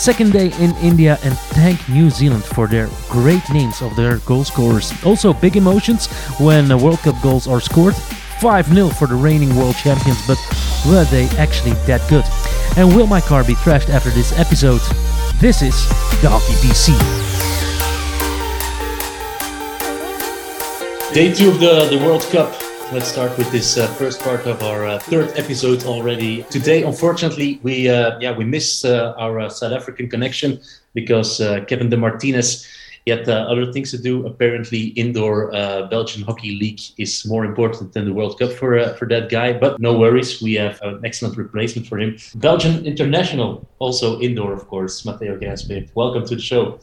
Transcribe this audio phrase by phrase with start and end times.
[0.00, 4.44] second day in India and thank New Zealand for their great names of their goal
[4.44, 4.94] scorers.
[5.04, 6.06] Also, big emotions
[6.40, 7.94] when World Cup goals are scored.
[8.40, 10.38] 5 0 for the reigning world champions, but
[10.88, 12.24] were they actually that good?
[12.78, 14.80] And will my car be trashed after this episode?
[15.38, 15.76] This is
[16.22, 16.96] the Hockey BC.
[21.12, 22.69] Day two of the, the World Cup.
[22.92, 26.42] Let's start with this uh, first part of our uh, third episode already.
[26.50, 30.60] Today, unfortunately, we uh, yeah we miss uh, our uh, South African connection
[30.92, 32.66] because uh, Kevin De Martinez
[33.04, 34.26] he had other things to do.
[34.26, 35.52] Apparently, indoor
[35.88, 39.52] Belgian hockey league is more important than the World Cup for for that guy.
[39.52, 42.16] But no worries, we have an excellent replacement for him.
[42.34, 45.06] Belgian international, also indoor, of course.
[45.06, 46.80] Matteo Gaspe, welcome to the show.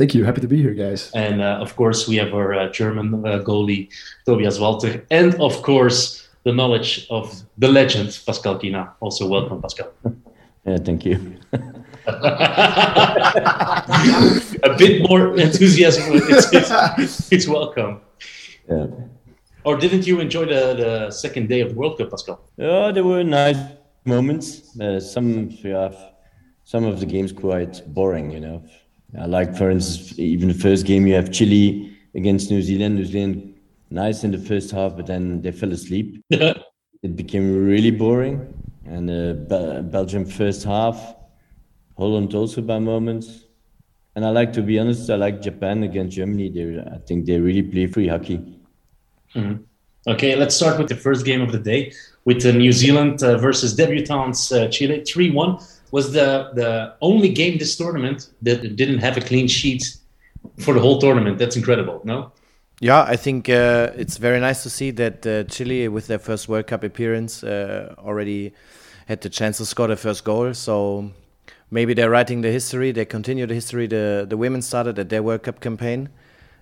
[0.00, 0.24] Thank you.
[0.24, 1.10] Happy to be here, guys.
[1.12, 3.90] And uh, of course, we have our uh, German uh, goalie,
[4.24, 5.04] Tobias Walter.
[5.10, 8.94] And of course, the knowledge of the legend, Pascal Kina.
[9.00, 9.92] Also, welcome, Pascal.
[10.66, 11.16] Yeah, thank you.
[11.52, 11.64] A
[14.76, 16.04] bit more enthusiasm.
[16.12, 18.02] It's, it's, it's, welcome.
[18.70, 18.86] Yeah.
[19.64, 22.40] Or didn't you enjoy the, the second day of the World Cup, Pascal?
[22.58, 23.56] Yeah, there were nice
[24.04, 24.78] moments.
[24.78, 25.94] Uh, some, yeah,
[26.64, 28.62] some of the games quite boring, you know
[29.26, 32.96] like for instance, even the first game you have Chile against New Zealand.
[32.96, 33.54] New Zealand
[33.90, 36.22] nice in the first half, but then they fell asleep.
[36.30, 38.54] it became really boring.
[38.86, 41.14] And uh, Be- Belgium first half,
[41.96, 43.44] Holland also by moments.
[44.16, 46.50] And I like to be honest, I like Japan against Germany.
[46.50, 48.38] They, I think they really play free hockey.
[49.34, 49.62] Mm-hmm.
[50.08, 51.92] Okay, let's start with the first game of the day
[52.24, 55.58] with uh, New Zealand uh, versus debutants uh, Chile, three one
[55.90, 59.82] was the the only game this tournament that didn't have a clean sheet
[60.58, 61.38] for the whole tournament.
[61.38, 62.32] That's incredible, no?
[62.80, 66.48] Yeah, I think uh, it's very nice to see that uh, Chile, with their first
[66.48, 68.54] World Cup appearance, uh, already
[69.06, 70.54] had the chance to score their first goal.
[70.54, 71.10] So
[71.70, 72.90] maybe they're writing the history.
[72.92, 76.08] They continue the history the the women started at their World Cup campaign,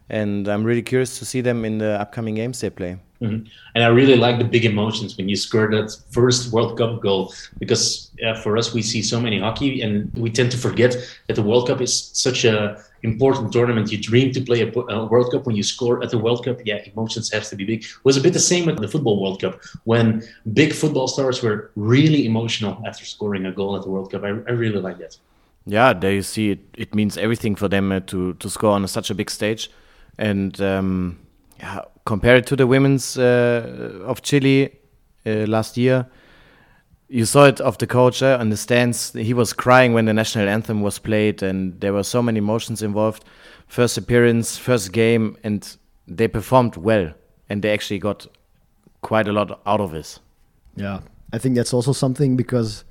[0.08, 2.98] and I'm really curious to see them in the upcoming games they play.
[3.20, 3.46] Mm-hmm.
[3.74, 7.34] And I really like the big emotions when you score that first World Cup goal
[7.58, 8.10] because
[8.42, 10.96] for us we see so many hockey and we tend to forget
[11.26, 13.90] that the World Cup is such a important tournament.
[13.90, 16.58] You dream to play a, a, World Cup when you score at the World Cup.
[16.64, 17.82] Yeah, emotions have to be big.
[17.82, 21.42] It was a bit the same with the football World Cup when big football stars
[21.42, 24.22] were really emotional after scoring a goal at the World Cup.
[24.22, 25.16] I, I really like that.
[25.66, 26.60] Yeah, there you see it.
[26.74, 29.70] It means everything for them uh, to to score on such a big stage,
[30.18, 30.60] and.
[30.60, 31.18] Um,
[31.60, 34.70] yeah, compared to the women's uh, of Chile
[35.26, 36.06] uh, last year,
[37.10, 39.12] you saw it of the coach uh, on the stands.
[39.12, 42.82] He was crying when the national anthem was played, and there were so many emotions
[42.82, 43.24] involved.
[43.66, 45.60] First appearance, first game, and
[46.06, 47.12] they performed well,
[47.50, 48.26] and they actually got
[49.02, 50.18] quite a lot out of this.
[50.76, 51.00] Yeah,
[51.34, 52.84] I think that's also something because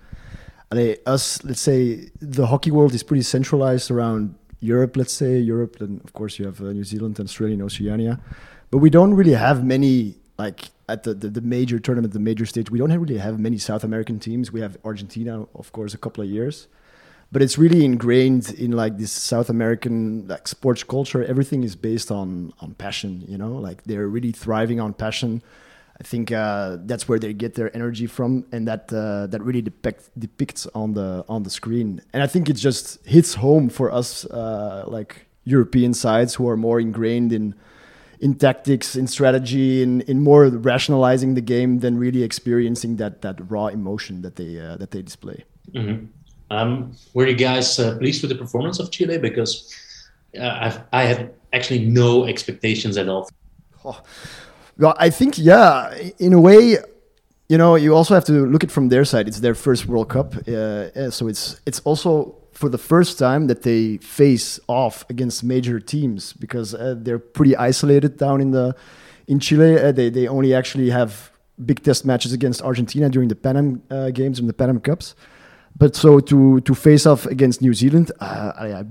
[1.07, 4.95] us, let's say, the hockey world is pretty centralized around Europe.
[4.95, 8.19] Let's say Europe, and of course you have uh, New Zealand, and Australia, and Oceania
[8.71, 12.45] but we don't really have many like at the, the, the, major tournament, the major
[12.45, 12.69] stage.
[12.69, 14.51] We don't have really have many South American teams.
[14.51, 16.67] We have Argentina, of course, a couple of years,
[17.31, 21.23] but it's really ingrained in like this South American like sports culture.
[21.23, 23.23] Everything is based on on passion.
[23.27, 25.41] You know, like they're really thriving on passion.
[25.99, 29.63] I think uh, that's where they get their energy from, and that uh, that really
[29.63, 32.01] depict, depicts on the on the screen.
[32.13, 36.55] And I think it just hits home for us, uh, like European sides who are
[36.55, 37.55] more ingrained in
[38.19, 43.39] in tactics, in strategy, in, in more rationalizing the game than really experiencing that that
[43.49, 45.43] raw emotion that they uh, that they display.
[45.73, 46.05] Mm-hmm.
[46.49, 49.17] Um, were you guys uh, pleased with the performance of Chile?
[49.17, 49.73] Because
[50.39, 53.29] uh, i had actually no expectations at all.
[53.83, 54.01] Oh.
[54.77, 56.77] Well, I think yeah, in a way,
[57.49, 59.27] you know, you also have to look at from their side.
[59.27, 63.61] It's their first World Cup, uh, so it's it's also for the first time that
[63.61, 68.75] they face off against major teams because uh, they're pretty isolated down in the
[69.27, 69.79] in Chile.
[69.79, 71.29] Uh, they they only actually have
[71.63, 74.79] big test matches against Argentina during the Pan Am uh, games and the Pan Am
[74.79, 75.13] Cups.
[75.77, 78.83] But so to to face off against New Zealand, uh, I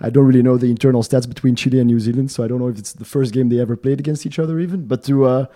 [0.00, 2.58] I don't really know the internal stats between Chile and New Zealand, so I don't
[2.58, 4.88] know if it's the first game they ever played against each other even.
[4.88, 5.46] But to uh,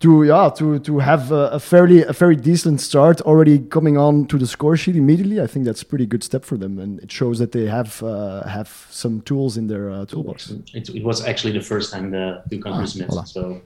[0.00, 4.26] to yeah to to have a, a, fairly a very decent start already coming on
[4.26, 5.40] to the score sheet immediately.
[5.40, 8.02] I think that's a pretty good step for them, and it shows that they have
[8.02, 10.50] uh, have some tools in their uh, toolbox.
[10.74, 13.60] It, it, was actually the first time the two countries ah, met, so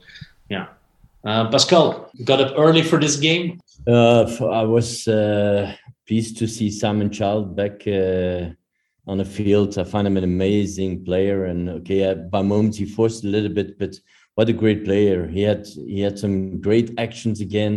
[0.48, 0.66] yeah.
[1.24, 3.60] Uh, Pascal got up early for this game.
[3.86, 5.74] Uh, I was uh,
[6.06, 8.50] pleased to see Simon Child back uh,
[9.06, 9.76] on the field.
[9.78, 13.78] I find him an amazing player, and okay, by moments he forced a little bit,
[13.78, 13.98] but
[14.38, 15.26] what a great player.
[15.26, 17.74] He had he had some great actions again.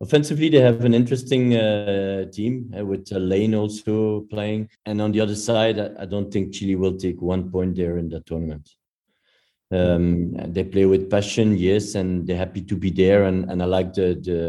[0.00, 5.10] offensively they have an interesting uh, team uh, with uh, Lane also playing, and on
[5.10, 8.20] the other side, I, I, don't think Chile will take one point there in the
[8.20, 8.66] tournament.
[9.72, 13.24] Um, they play with passion, yes, and they're happy to be there.
[13.24, 14.40] And, and I like the, the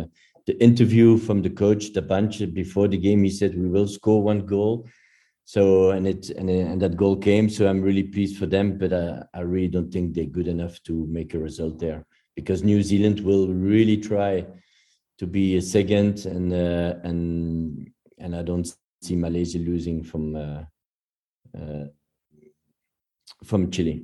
[0.45, 3.23] the interview from the coach, the bunch before the game.
[3.23, 4.87] He said we will score one goal.
[5.49, 7.49] So and it and, and that goal came.
[7.49, 10.79] So I'm really pleased for them, but I, I really don't think they're good enough
[10.83, 12.05] to make a result there
[12.35, 14.45] because New Zealand will really try
[15.17, 20.63] to be a second, and uh, and and I don't see Malaysia losing from uh,
[21.57, 21.85] uh,
[23.43, 24.03] from Chile.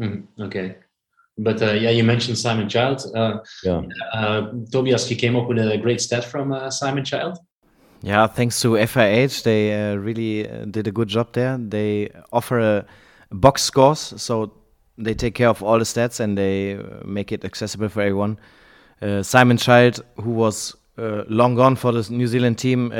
[0.00, 0.76] Mm, okay.
[1.36, 3.02] But uh, yeah, you mentioned Simon Child.
[3.16, 3.82] Uh, yeah.
[4.14, 7.36] Uh, Tobias, you came up with a great stat from uh, Simon Child.
[8.00, 11.58] Yeah, thanks to FIH, they uh, really uh, did a good job there.
[11.58, 12.86] They offer a
[13.32, 14.52] box scores, so
[14.96, 18.38] they take care of all the stats and they uh, make it accessible for everyone.
[19.02, 22.90] Uh, Simon Child, who was uh, long gone for the New Zealand team,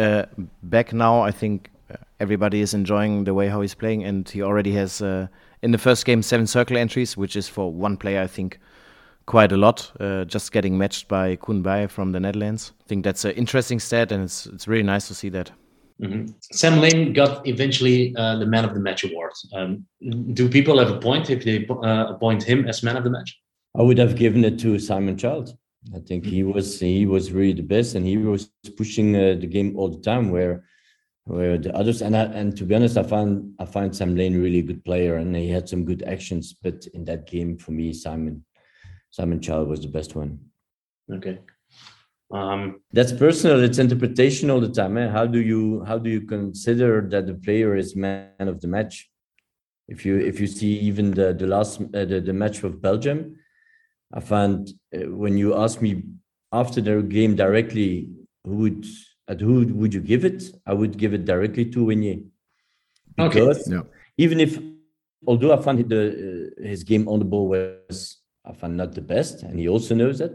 [0.64, 1.20] back now.
[1.22, 1.70] I think
[2.18, 6.04] everybody is enjoying the way how he's playing, and he already has in the first
[6.04, 8.58] game seven circle entries, which is for one player, I think,
[9.28, 9.92] quite a lot.
[10.00, 12.72] Uh, just getting matched by Koen Bijen from the Netherlands.
[12.80, 15.52] I think that's an interesting stat, and it's it's really nice to see that.
[16.02, 16.32] Mm-hmm.
[16.52, 19.32] Sam Lane got eventually uh, the Man of the Match award.
[19.52, 19.84] Um,
[20.32, 23.38] do people have a point if they uh, appoint him as Man of the Match?
[23.78, 25.56] I would have given it to Simon Child.
[25.94, 29.46] I think he was he was really the best, and he was pushing uh, the
[29.46, 30.30] game all the time.
[30.30, 30.64] Where
[31.24, 34.40] where the others and I, and to be honest, I find I find Sam Lane
[34.40, 36.54] really a good player, and he had some good actions.
[36.62, 38.44] But in that game, for me, Simon
[39.10, 40.38] Simon Child was the best one.
[41.10, 41.38] Okay.
[42.30, 43.62] Um, That's personal.
[43.64, 44.98] It's interpretation all the time.
[44.98, 45.08] Eh?
[45.08, 49.10] How do you how do you consider that the player is man of the match?
[49.88, 53.36] If you if you see even the the last uh, the, the match with Belgium,
[54.12, 56.04] I find uh, when you ask me
[56.52, 58.10] after the game directly
[58.44, 58.86] who would
[59.28, 60.42] at who would you give it?
[60.66, 62.24] I would give it directly to Wegnez.
[63.16, 63.76] Because okay.
[63.76, 63.82] yeah.
[64.16, 64.58] even if,
[65.26, 68.16] although I found the, uh, his game on the ball was,
[68.48, 70.32] I found not the best, and he also knows that,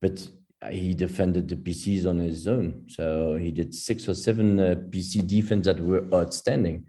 [0.00, 0.26] but
[0.70, 2.84] he defended the PCs on his own.
[2.88, 6.86] So he did six or seven uh, PC defense that were outstanding.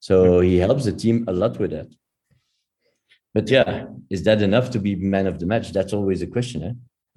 [0.00, 1.88] So he helps the team a lot with that.
[3.32, 5.72] But yeah, is that enough to be man of the match?
[5.72, 6.62] That's always a question.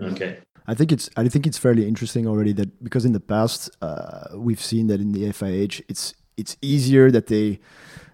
[0.02, 0.06] Eh?
[0.08, 0.38] Okay.
[0.66, 4.28] I think it's I think it's fairly interesting already that because in the past uh,
[4.36, 7.60] we've seen that in the FIH it's it's easier that they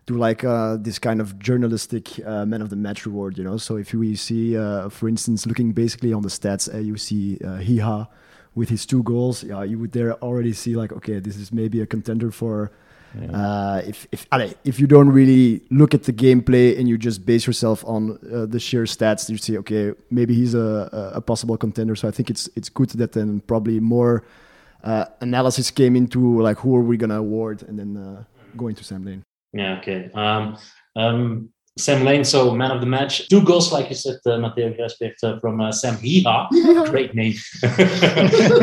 [0.05, 3.57] do like uh, this kind of journalistic uh, man of the match reward, you know.
[3.57, 7.37] So if we see, uh, for instance, looking basically on the stats, uh, you see
[7.43, 8.07] uh, Hiha
[8.55, 11.81] with his two goals, yeah, you would there already see like, okay, this is maybe
[11.81, 12.71] a contender for
[13.19, 13.31] yeah.
[13.31, 14.27] Uh, if if
[14.63, 18.45] if you don't really look at the gameplay and you just base yourself on uh,
[18.45, 21.95] the sheer stats, you see, okay, maybe he's a, a possible contender.
[21.95, 24.23] So I think it's it's good that then probably more
[24.83, 28.23] uh, analysis came into like who are we gonna award, and then uh,
[28.57, 29.23] going to Sam Lane.
[29.53, 29.77] Yeah.
[29.79, 30.09] Okay.
[30.13, 30.57] Um,
[30.95, 33.27] um, Sam Lane, so man of the match.
[33.29, 36.47] Two goals, like you said, uh, Matteo Graspecht uh, from uh, Sam Hiha.
[36.51, 36.85] Yeah.
[36.87, 37.33] Great name.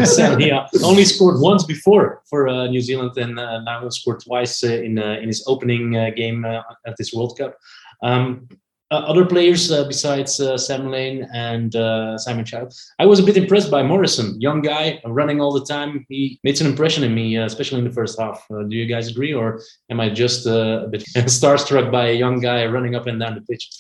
[0.07, 0.69] Sam Hiha.
[0.85, 4.99] Only scored once before for uh, New Zealand and uh, now scored twice uh, in,
[4.99, 7.57] uh, in his opening game at this World Cup.
[8.03, 8.49] Um,
[8.91, 12.75] other players uh, besides uh, Sam Lane and uh, Simon Child.
[12.99, 16.05] I was a bit impressed by Morrison, young guy, running all the time.
[16.09, 18.45] He made an impression in me, uh, especially in the first half.
[18.51, 22.41] Uh, do you guys agree, or am I just a bit starstruck by a young
[22.41, 23.71] guy running up and down the pitch?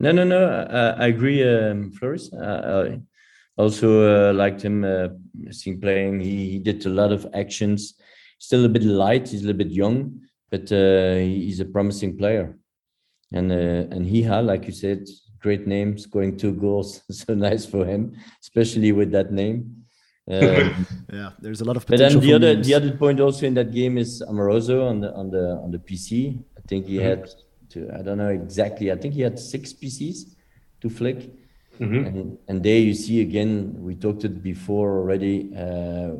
[0.00, 0.66] No, no, no.
[0.98, 2.30] I agree, um, Floris.
[2.34, 3.00] I
[3.56, 4.84] also liked him
[5.50, 6.20] seeing playing.
[6.20, 7.94] He, he, did a lot of actions.
[8.38, 9.28] Still a bit light.
[9.28, 12.58] He's a little bit young, but he's a promising player
[13.32, 15.06] and uh, and Hiha, like you said,
[15.40, 19.84] great name, scoring two goals, so nice for him, especially with that name.
[20.28, 21.86] Um, yeah, there's a lot of.
[21.86, 22.20] potential.
[22.20, 22.66] But then the other names.
[22.66, 25.78] the other point also in that game is Amoroso on the on the on the
[25.78, 26.38] PC.
[26.58, 27.06] I think he mm-hmm.
[27.06, 27.30] had
[27.70, 28.90] to I don't know exactly.
[28.90, 30.34] I think he had six PCs
[30.80, 31.30] to flick.
[31.80, 32.06] Mm-hmm.
[32.06, 35.52] And, and there you see again, we talked it before already.
[35.54, 36.14] Uh,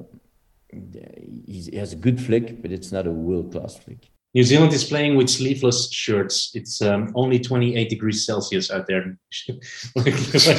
[0.70, 4.10] he has a good flick, but it's not a world class flick.
[4.34, 6.50] New Zealand is playing with sleeveless shirts.
[6.54, 9.16] It's um, only 28 degrees Celsius out there.
[9.48, 10.50] it's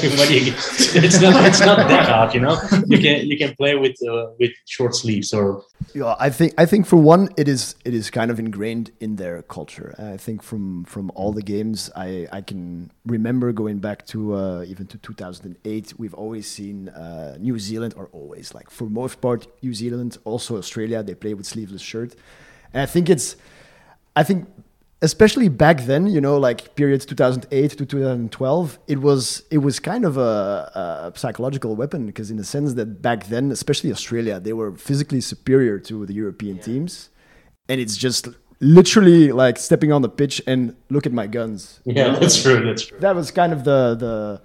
[1.22, 2.60] not it's not that hot, you know.
[2.88, 5.64] You can you can play with uh, with short sleeves or.
[5.94, 9.18] Yeah, I think I think for one, it is it is kind of ingrained in
[9.18, 9.94] their culture.
[10.00, 14.64] I think from from all the games I I can remember going back to uh,
[14.68, 19.46] even to 2008, we've always seen uh, New Zealand or always like for most part
[19.62, 22.16] New Zealand, also Australia, they play with sleeveless shirt,
[22.74, 23.36] and I think it's
[24.16, 24.48] I think
[25.02, 30.06] especially back then, you know, like periods 2008 to 2012, it was it was kind
[30.06, 34.54] of a, a psychological weapon because in the sense that back then, especially Australia, they
[34.54, 36.64] were physically superior to the European yeah.
[36.64, 37.10] teams,
[37.70, 38.28] and it's just
[38.60, 41.80] literally like stepping on the pitch and look at my guns.
[41.86, 42.66] Yeah, that's true.
[42.66, 43.00] That's true.
[43.00, 44.42] That was kind of the the.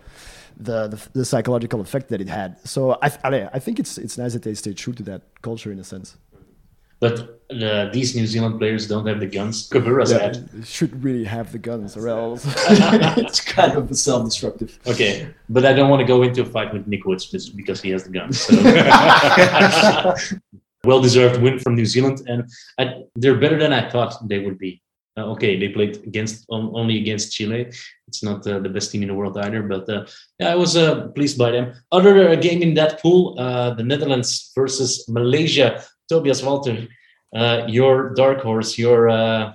[0.54, 2.56] The, the, the psychological effect that it had.
[2.68, 5.72] So I, I, I think it's it's nice that they stay true to that culture
[5.72, 6.16] in a sense.
[7.02, 9.68] But uh, these New Zealand players don't have the guns.
[9.68, 10.48] Kabura's yeah, had.
[10.64, 12.44] Should really have the guns, or else
[13.18, 14.78] it's kind of self-destructive.
[14.86, 17.90] Okay, but I don't want to go into a fight with Nick Woods because he
[17.90, 18.40] has the guns.
[18.40, 18.54] So.
[20.84, 24.80] well-deserved win from New Zealand, and I, they're better than I thought they would be.
[25.16, 27.70] Uh, okay, they played against only against Chile.
[28.08, 30.06] It's not uh, the best team in the world either, but uh,
[30.38, 31.74] yeah, I was uh, pleased by them.
[31.90, 35.82] Other uh, game in that pool, uh, the Netherlands versus Malaysia.
[36.12, 36.86] Tobias Walter,
[37.34, 39.54] uh, your dark horse, your uh,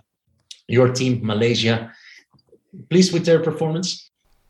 [0.67, 1.93] your team, Malaysia,
[2.89, 4.09] pleased with their performance?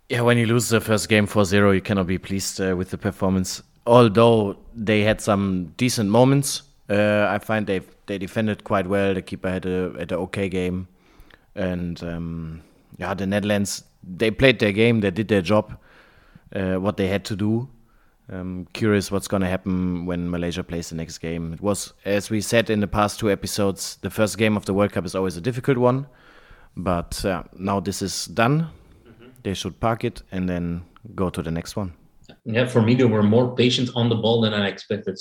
[0.10, 2.98] Yeah, when you lose the first game 4-0, you cannot be pleased uh, with the
[2.98, 3.62] performance.
[3.86, 9.14] Although they had some decent moments, uh, I find they they defended quite well.
[9.14, 10.88] The keeper had a had an okay game,
[11.56, 12.62] and um,
[12.98, 13.84] yeah, the Netherlands
[14.18, 15.78] they played their game, they did their job,
[16.56, 17.68] uh, what they had to do.
[18.29, 21.53] I'm curious what's going to happen when Malaysia plays the next game.
[21.53, 24.74] It was, as we said in the past two episodes, the first game of the
[24.74, 26.07] World Cup is always a difficult one.
[26.75, 28.67] But uh, now this is done.
[29.07, 29.27] Mm-hmm.
[29.43, 30.84] They should park it and then
[31.15, 31.93] go to the next one.
[32.43, 35.17] Yeah, for me, they were more patient on the ball than I expected.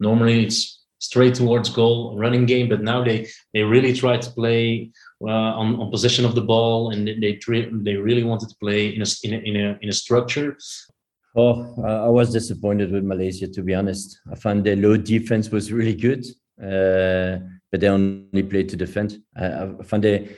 [0.00, 4.90] Normally, it's straight towards goal, running game, but now they they really try to play
[5.22, 7.38] uh, on, on possession of the ball, and they
[7.84, 10.56] they really wanted to play in a in a, in a, in a structure.
[11.36, 14.18] Oh, I was disappointed with Malaysia, to be honest.
[14.30, 16.24] I found their low defense was really good,
[16.60, 17.38] uh,
[17.70, 19.18] but they only played to defend.
[19.36, 20.36] I, I found they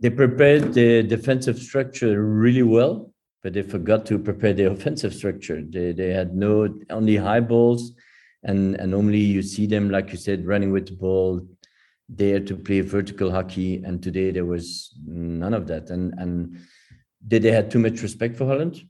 [0.00, 3.12] they prepared the defensive structure really well,
[3.42, 5.62] but they forgot to prepare the offensive structure.
[5.62, 7.92] They they had no only high balls,
[8.44, 11.46] and and normally you see them like you said running with the ball,
[12.08, 15.90] there to play vertical hockey, and today there was none of that.
[15.90, 16.58] And and
[17.26, 18.80] did they had too much respect for Holland?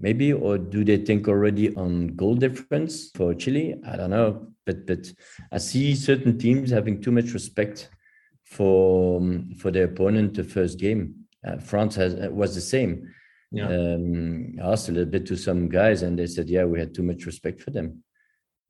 [0.00, 3.76] Maybe, or do they think already on goal difference for Chile?
[3.86, 5.12] I don't know, but but
[5.52, 7.90] I see certain teams having too much respect
[8.44, 9.20] for
[9.58, 11.26] for their opponent the first game.
[11.46, 13.12] Uh, France has uh, was the same.
[13.50, 13.68] Yeah.
[13.68, 16.94] Um, I asked a little bit to some guys, and they said, "Yeah, we had
[16.94, 18.02] too much respect for them."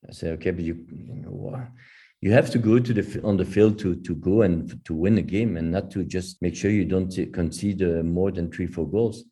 [0.09, 1.67] I said, "Okay, but you, you know,
[2.21, 5.19] you have to go to the on the field to to go and to win
[5.19, 8.67] a game, and not to just make sure you don't concede uh, more than three,
[8.67, 9.25] four goals."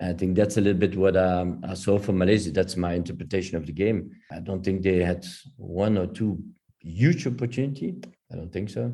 [0.00, 2.50] I think that's a little bit what um, I saw from Malaysia.
[2.50, 4.10] That's my interpretation of the game.
[4.30, 5.24] I don't think they had
[5.56, 6.38] one or two
[6.80, 7.94] huge opportunity.
[8.30, 8.92] I don't think so.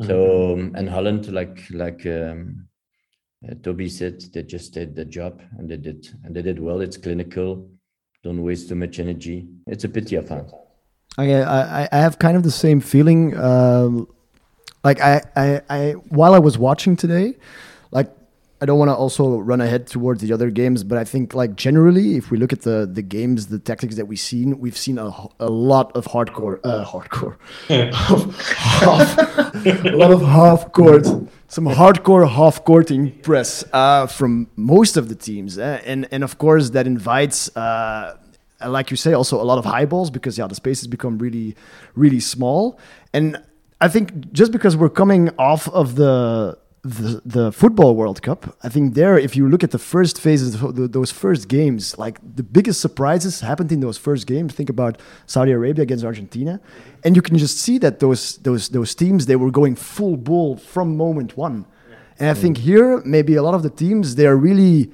[0.00, 0.06] Mm-hmm.
[0.06, 2.68] So um, and Holland, like like um,
[3.48, 6.80] uh, Toby said, they just did the job and they did and they did well.
[6.80, 7.70] It's clinical.
[8.22, 9.46] Don't waste too much energy.
[9.66, 10.50] It's a pity I found.
[11.18, 13.36] Okay, I, I have kind of the same feeling.
[13.38, 14.08] Um,
[14.82, 17.34] like I, I, I while I was watching today,
[18.60, 21.56] I don't want to also run ahead towards the other games, but I think like
[21.56, 24.96] generally, if we look at the the games, the tactics that we've seen, we've seen
[24.96, 27.36] a, a lot of hardcore, uh, hardcore,
[28.56, 29.18] half,
[29.66, 31.04] a lot of half court,
[31.48, 36.38] some hardcore half courting press uh, from most of the teams, uh, and and of
[36.38, 37.54] course that invites.
[37.56, 38.16] Uh,
[38.66, 41.54] like you say, also a lot of high balls because yeah, the spaces become really,
[41.96, 42.78] really small.
[43.12, 43.42] And
[43.80, 48.68] I think just because we're coming off of the the, the football World Cup, I
[48.68, 52.42] think there, if you look at the first phases, of those first games, like the
[52.42, 54.52] biggest surprises happened in those first games.
[54.52, 56.60] Think about Saudi Arabia against Argentina,
[57.02, 60.58] and you can just see that those those those teams they were going full bull
[60.58, 61.64] from moment one.
[62.18, 64.92] And I think here maybe a lot of the teams they are really,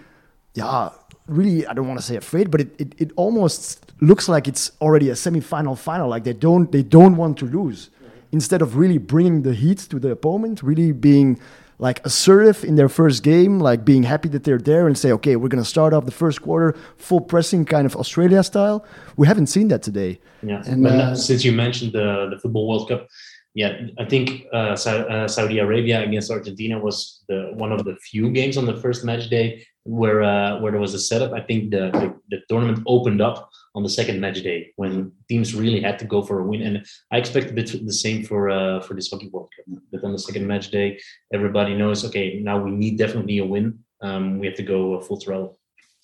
[0.54, 0.90] yeah,
[1.26, 4.70] really I don't want to say afraid, but it, it, it almost looks like it's
[4.80, 6.09] already a semi-final final.
[6.09, 7.90] Like they don't they don't want to lose.
[8.32, 11.40] Instead of really bringing the heat to the opponent, really being
[11.80, 15.37] like assertive in their first game, like being happy that they're there and say, okay,
[15.37, 18.84] we're going to start off the first quarter full pressing kind of Australia style.
[19.16, 20.20] We haven't seen that today.
[20.42, 20.62] Yeah.
[20.66, 23.08] And uh, since you mentioned the, the Football World Cup,
[23.54, 28.30] yeah, I think uh, uh, Saudi Arabia against Argentina was the one of the few
[28.30, 31.32] games on the first match day where uh, where there was a setup.
[31.32, 35.54] I think the, the, the tournament opened up on the second match day when teams
[35.54, 38.50] really had to go for a win, and I expect a bit the same for
[38.50, 39.82] uh, for this hockey World Cup.
[39.92, 40.98] But on the second match day,
[41.32, 43.78] everybody knows okay, now we need definitely a win.
[44.02, 45.58] Um, we have to go full throttle.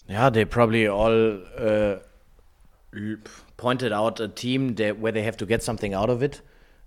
[0.08, 1.96] Yeah, they probably all uh,
[3.56, 6.42] pointed out a team that, where they have to get something out of it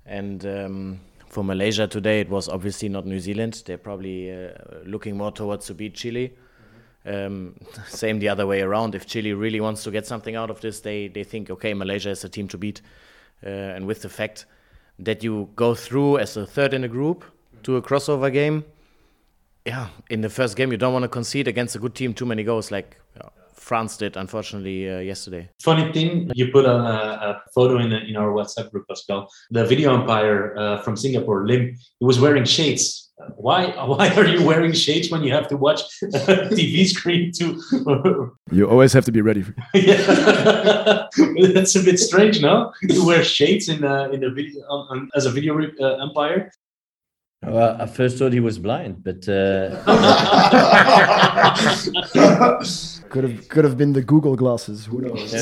[0.10, 3.62] and um, for Malaysia today, it was obviously not New Zealand.
[3.66, 4.50] They're probably uh,
[4.86, 6.34] looking more towards to beat Chile.
[7.06, 7.56] Um,
[7.88, 8.96] same the other way around.
[8.96, 12.10] If Chile really wants to get something out of this, they they think okay, Malaysia
[12.10, 12.82] is a team to beat,
[13.46, 14.46] uh, and with the fact
[15.00, 17.24] that you go through as a third in a group
[17.64, 18.66] to a crossover game,
[19.66, 22.26] yeah, in the first game you don't want to concede against a good team too
[22.26, 22.98] many goals like
[23.60, 25.48] France did, unfortunately, uh, yesterday.
[25.62, 29.30] Funny thing, you put a, a photo in, in our WhatsApp group, Pascal.
[29.52, 33.09] The video umpire uh, from Singapore, Lim, he was wearing shades.
[33.36, 33.68] Why?
[33.86, 37.62] Why are you wearing shades when you have to watch a TV screen too?
[38.52, 39.44] you always have to be ready.
[39.74, 41.08] yeah,
[41.54, 42.72] that's a bit strange, no?
[42.82, 46.52] You wear shades in uh, in the video um, as a video uh, umpire.
[47.42, 49.82] Well, I first thought he was blind, but uh...
[53.10, 54.86] could have could have been the Google glasses.
[54.86, 55.34] Who knows?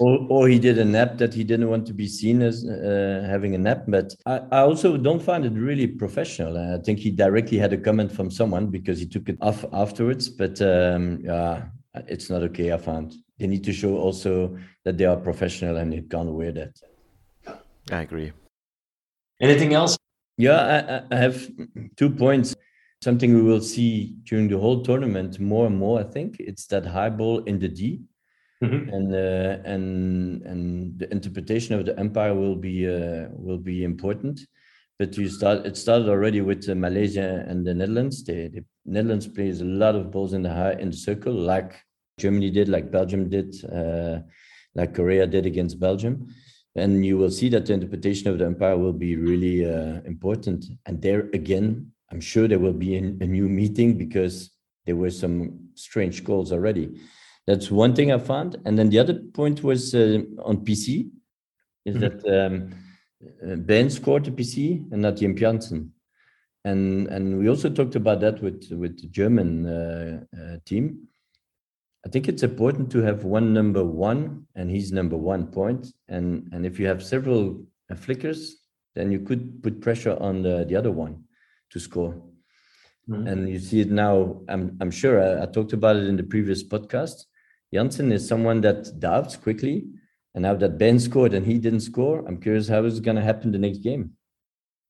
[0.00, 3.26] Or, or he did a nap that he didn't want to be seen as uh,
[3.28, 3.84] having a nap.
[3.88, 6.56] But I, I also don't find it really professional.
[6.56, 10.28] I think he directly had a comment from someone because he took it off afterwards.
[10.28, 11.64] But um, yeah,
[12.08, 12.72] it's not okay.
[12.72, 16.52] I found they need to show also that they are professional and they can't wear
[16.52, 16.78] that.
[17.90, 18.32] I agree.
[19.40, 19.98] Anything else?
[20.36, 21.48] Yeah, I, I have
[21.96, 22.54] two points.
[23.02, 26.00] Something we will see during the whole tournament more and more.
[26.00, 28.00] I think it's that high ball in the D,
[28.62, 28.88] mm-hmm.
[28.88, 34.40] and uh, and and the interpretation of the empire will be uh, will be important.
[34.98, 38.24] But you start it started already with uh, Malaysia and the Netherlands.
[38.24, 41.80] The, the Netherlands plays a lot of balls in the high in the circle, like
[42.18, 44.20] Germany did, like Belgium did, uh,
[44.74, 46.28] like Korea did against Belgium
[46.76, 50.64] and you will see that the interpretation of the empire will be really uh, important.
[50.86, 54.50] And there again, I'm sure there will be a, a new meeting because
[54.84, 57.00] there were some strange calls already.
[57.46, 58.56] That's one thing I found.
[58.64, 61.10] And then the other point was uh, on PC,
[61.84, 62.00] is mm-hmm.
[62.00, 62.74] that um,
[63.66, 65.92] Ben scored the PC and not Jip Janssen.
[66.64, 71.08] And and we also talked about that with with the German uh, uh, team
[72.04, 75.86] I think it's important to have one number one, and he's number one point.
[76.08, 78.56] And and if you have several uh, flickers,
[78.94, 81.24] then you could put pressure on the, the other one
[81.70, 82.12] to score.
[83.08, 83.26] Mm-hmm.
[83.26, 84.42] And you see it now.
[84.48, 87.24] I'm I'm sure I, I, talked about it in the previous podcast.
[87.74, 89.84] Janssen is someone that doubts quickly,
[90.34, 93.22] and now that Ben scored and he didn't score, I'm curious how it's going to
[93.22, 94.12] happen the next game.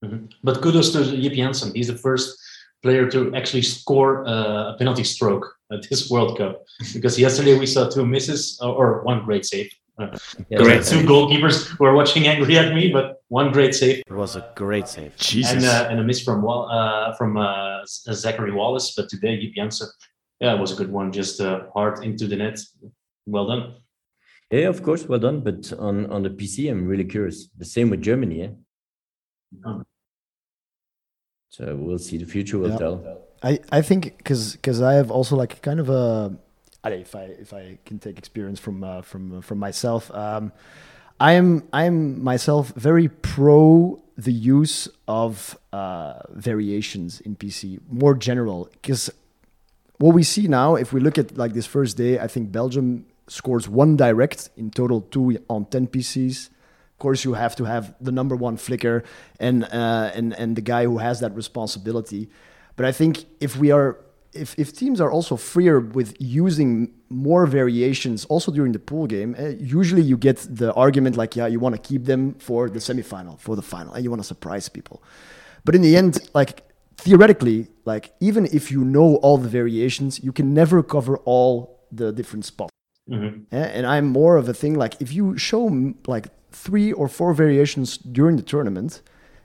[0.04, 0.26] Mm-hmm.
[0.42, 1.74] But kudos to Jip Janssen.
[1.74, 2.38] He's the first
[2.82, 6.62] player to actually score uh, a penalty stroke at this World Cup.
[6.92, 9.70] Because yesterday we saw two misses uh, or one great save.
[9.96, 10.08] Uh,
[10.50, 14.02] yeah, great two goalkeepers who are watching angry at me, but one great save.
[14.06, 15.16] It was a great save.
[15.16, 15.52] Jesus.
[15.52, 19.88] And, uh, and a miss from uh, from uh, Zachary Wallace, but today Jip Janssen,
[20.40, 22.60] yeah, it was a good one, just hard into the net.
[23.26, 23.74] Well done.
[24.50, 25.40] Yeah, of course, well done.
[25.40, 27.48] But on on the PC, I'm really curious.
[27.58, 28.50] The same with Germany, yeah.
[29.64, 29.84] Um,
[31.48, 32.18] so we'll see.
[32.18, 32.78] The future will yeah.
[32.78, 33.20] tell.
[33.42, 36.36] I, I think because because I have also like kind of a
[36.84, 40.52] if I if I can take experience from uh, from from myself, um,
[41.20, 48.14] I am I am myself very pro the use of uh, variations in PC more
[48.14, 49.10] general because
[49.98, 53.07] what we see now if we look at like this first day, I think Belgium
[53.28, 56.50] scores one direct in total two on ten PCs
[56.94, 59.02] Of course, you have to have the number one flicker
[59.40, 62.28] and uh, and and the guy who has that responsibility.
[62.76, 63.98] But I think if we are
[64.33, 69.37] if, if teams are also freer with using more variations also during the pool game,
[69.38, 72.80] uh, usually you get the argument like, yeah, you want to keep them for the
[72.80, 75.02] semifinal, for the final, and you want to surprise people.
[75.64, 76.62] But in the end, like
[76.96, 82.12] theoretically, like even if you know all the variations, you can never cover all the
[82.12, 82.72] different spots.
[83.11, 83.54] Mm-hmm.
[83.54, 87.98] And I'm more of a thing like if you show like three or four variations
[87.98, 89.02] during the tournament,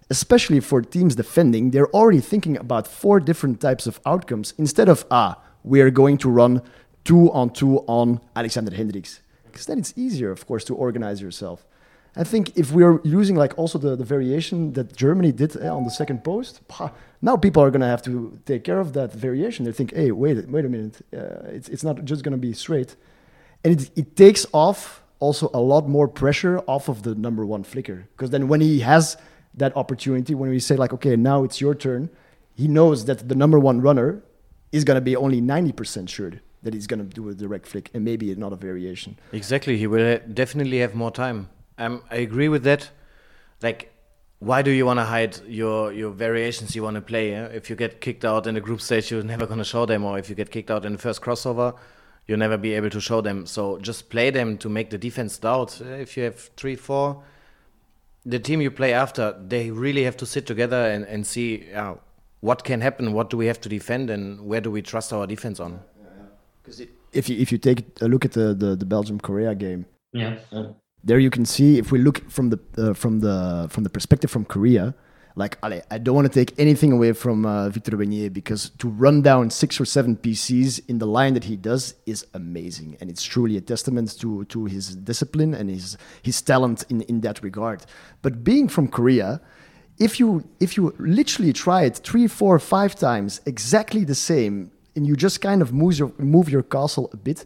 [0.10, 5.06] especially for teams defending, they're already thinking about four different types of outcomes instead of,
[5.12, 6.62] ah, we are going to run
[7.04, 9.20] two on two on Alexander Hendrickx.
[9.46, 11.66] Because then it's easier, of course, to organize yourself.
[12.16, 15.84] I think if we're using like also the, the variation that Germany did eh, on
[15.84, 16.62] the second post,
[17.22, 19.66] now people are going to have to take care of that variation.
[19.66, 22.54] They think, hey, wait, wait a minute, uh, it's, it's not just going to be
[22.54, 22.96] straight.
[23.64, 27.64] And it, it takes off also a lot more pressure off of the number one
[27.64, 29.18] flicker because then when he has
[29.54, 32.10] that opportunity when we say like okay now it's your turn
[32.56, 34.22] he knows that the number one runner
[34.72, 37.90] is going to be only 90% sure that he's going to do a direct flick
[37.94, 42.50] and maybe not a variation exactly he will definitely have more time um, i agree
[42.50, 42.90] with that
[43.62, 43.92] like
[44.40, 47.46] why do you want to hide your your variations you want to play eh?
[47.48, 50.04] if you get kicked out in the group stage you're never going to show them
[50.04, 51.76] or if you get kicked out in the first crossover
[52.30, 53.48] you'll never be able to show them.
[53.48, 55.82] So just play them to make the defense doubt.
[55.82, 57.24] If you have three, four,
[58.24, 61.96] the team you play after, they really have to sit together and, and see uh,
[62.42, 65.26] what can happen, what do we have to defend, and where do we trust our
[65.26, 65.80] defense on.
[66.62, 66.82] Because
[67.14, 70.38] if you if you take a look at the the, the Belgium Korea game, Yeah.
[71.04, 74.30] There you can see if we look from the uh, from the from the perspective
[74.30, 74.94] from Korea,
[75.36, 79.22] like I don't want to take anything away from uh, Victor Wegnez because to run
[79.22, 83.24] down six or seven PCs in the line that he does is amazing, and it's
[83.24, 87.86] truly a testament to to his discipline and his his talent in in that regard.
[88.22, 89.42] But being from Korea.
[90.02, 95.06] If you if you literally try it three, four, five times exactly the same, and
[95.06, 97.44] you just kind of move your move your castle a bit,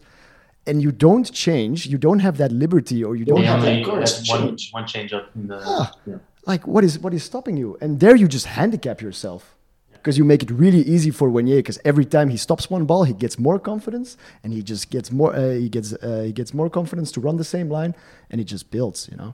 [0.65, 3.85] and you don't change, you don't have that liberty, or you don't Yeah, have that
[3.85, 4.69] courage to one, change.
[4.71, 5.59] one change up in the.
[5.65, 5.91] Ah.
[6.05, 6.15] yeah.
[6.45, 7.77] Like, what is what is stopping you?
[7.81, 9.55] And there you just handicap yourself
[9.93, 11.57] because you make it really easy for Wegnez.
[11.57, 15.09] Because every time he stops one ball, he gets more confidence, and he just gets
[15.11, 15.33] more.
[15.35, 17.95] Uh, he gets uh, he gets more confidence to run the same line,
[18.29, 19.07] and he just builds.
[19.11, 19.33] You know.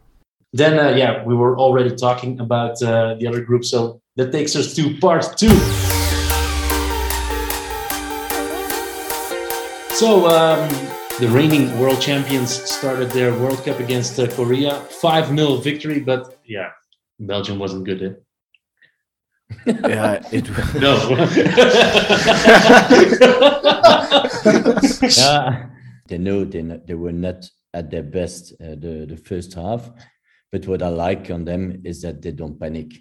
[0.51, 4.55] Then, uh, yeah, we were already talking about uh, the other group, so that takes
[4.55, 5.55] us to part two.
[9.93, 10.69] So, um,
[11.19, 14.75] the reigning world champions started their World Cup against uh, Korea.
[14.75, 16.69] 5 0 victory, but yeah,
[17.19, 18.01] Belgium wasn't good.
[18.01, 18.13] Eh?
[19.87, 20.95] yeah, it, No.
[25.17, 25.65] yeah,
[26.07, 29.91] they know they not, they were not at their best uh, the the first half,
[30.53, 32.93] but what I like on them is that they don't panic.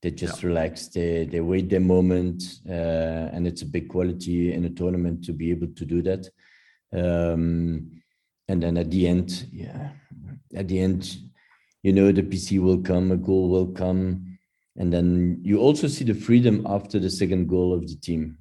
[0.00, 0.88] They just relax.
[0.88, 5.32] They they wait their moment, uh, and it's a big quality in a tournament to
[5.32, 6.26] be able to do that.
[6.92, 8.02] Um,
[8.48, 9.90] and then at the end, yeah,
[10.54, 11.16] at the end,
[11.82, 14.38] you know the PC will come, a goal will come,
[14.76, 18.38] and then you also see the freedom after the second goal of the team.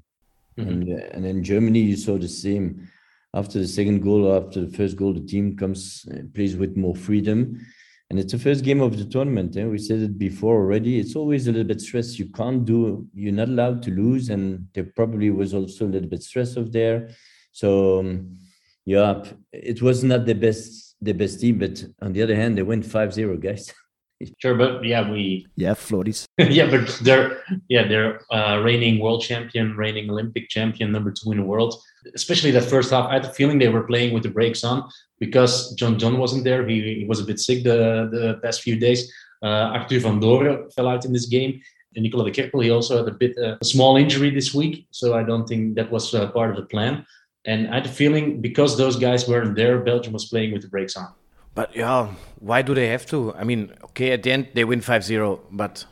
[0.57, 2.87] And, uh, and in Germany, you saw the same.
[3.33, 6.75] After the second goal, or after the first goal, the team comes uh, plays with
[6.75, 7.65] more freedom,
[8.09, 9.55] and it's the first game of the tournament.
[9.55, 9.65] Eh?
[9.65, 10.99] We said it before already.
[10.99, 12.19] It's always a little bit stress.
[12.19, 13.07] You can't do.
[13.13, 16.73] You're not allowed to lose, and there probably was also a little bit stress of
[16.73, 17.09] there.
[17.51, 18.37] So um,
[18.85, 22.61] yeah, it was not the best the best team, but on the other hand, they
[22.61, 23.73] went 5-0, guys.
[24.37, 26.25] sure, but yeah, we Yeah, Floris.
[26.37, 31.39] yeah, but they're yeah they're uh, reigning world champion, reigning Olympic champion, number two in
[31.39, 31.81] the world.
[32.15, 34.89] Especially that first half, I had the feeling they were playing with the brakes on
[35.19, 36.67] because John John wasn't there.
[36.67, 39.11] He, he was a bit sick the the past few days.
[39.43, 41.61] Uh, Arthur van Doren fell out in this game.
[41.95, 44.87] And Nicolas De Kerpel, he also had a bit uh, a small injury this week,
[44.91, 47.05] so I don't think that was uh, part of the plan.
[47.45, 50.67] And I had a feeling because those guys weren't there, Belgium was playing with the
[50.67, 51.07] brakes on.
[51.53, 52.07] but yeah,
[52.39, 53.33] why do they have to?
[53.35, 55.85] I mean, okay, at the end they win 5 0, but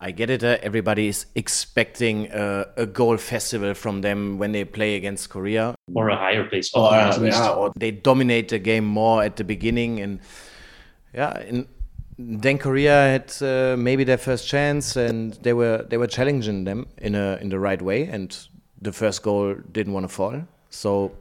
[0.00, 0.42] I get it.
[0.42, 5.74] Uh, everybody is expecting uh, a goal festival from them when they play against Korea.
[5.94, 6.72] Or a higher place.
[6.74, 10.20] or, uh, yeah, or they dominate the game more at the beginning and
[11.12, 11.66] yeah and
[12.18, 16.86] then Korea had uh, maybe their first chance and they were they were challenging them
[16.98, 18.36] in a in the right way and
[18.80, 21.12] the first goal didn't want to fall so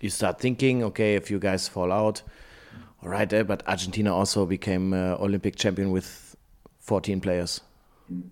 [0.00, 2.22] you start thinking okay if you guys fall out
[3.02, 6.36] all right eh, but Argentina also became uh, Olympic champion with
[6.80, 7.60] 14 players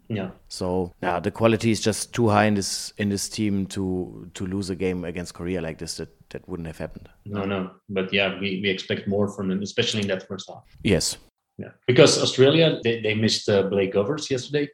[0.09, 0.30] yeah.
[0.48, 4.46] so yeah, the quality is just too high in this in this team to to
[4.46, 5.96] lose a game against Korea like this.
[5.96, 7.09] That that wouldn't have happened.
[7.24, 7.70] No, no.
[7.88, 10.64] But yeah, we, we expect more from them, especially in that first half.
[10.83, 11.18] Yes.
[11.59, 11.70] Yeah.
[11.87, 14.68] Because Australia, they, they missed uh, Blake Govers yesterday.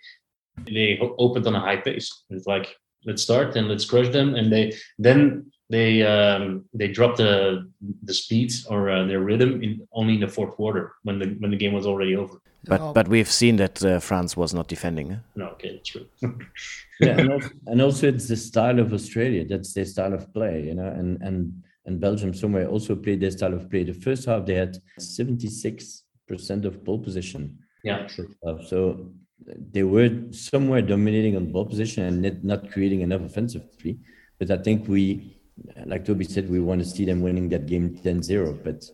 [0.67, 2.25] They opened on a high pace.
[2.31, 4.35] It's like, let's start and let's crush them.
[4.35, 7.71] And they then they um, they dropped the
[8.03, 11.51] the speed or uh, their rhythm in only in the fourth quarter when the when
[11.51, 12.41] the game was already over.
[12.65, 15.21] But but we've seen that uh, France was not defending.
[15.35, 16.07] No, okay, that's true.
[17.01, 19.45] yeah, and also, and also it's the style of Australia.
[19.45, 20.87] That's their style of play, you know.
[20.87, 23.85] And and and Belgium somewhere also played their style of play.
[23.85, 27.59] The first half they had seventy six percent of ball position.
[27.85, 28.07] yeah.
[28.09, 28.63] first half.
[28.67, 29.13] So
[29.73, 33.99] they were somewhere dominating on ball position and not, not creating enough offensively.
[34.39, 35.36] But I think we,
[35.87, 38.63] like Toby said, we want to see them winning that game 10-0.
[38.63, 38.85] But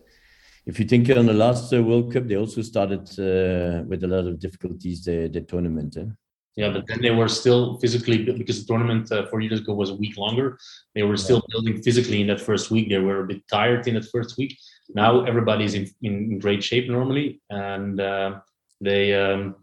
[0.65, 4.07] if you think on the last uh, World Cup, they also started uh, with a
[4.07, 5.97] lot of difficulties the, the tournament.
[5.97, 6.05] eh?
[6.55, 9.89] Yeah, but then they were still physically because the tournament uh, four years ago was
[9.89, 10.57] a week longer.
[10.93, 12.89] They were still building physically in that first week.
[12.89, 14.55] They were a bit tired in that first week.
[14.89, 18.39] Now everybody's in, in great shape normally, and uh,
[18.79, 19.13] they.
[19.13, 19.55] Um,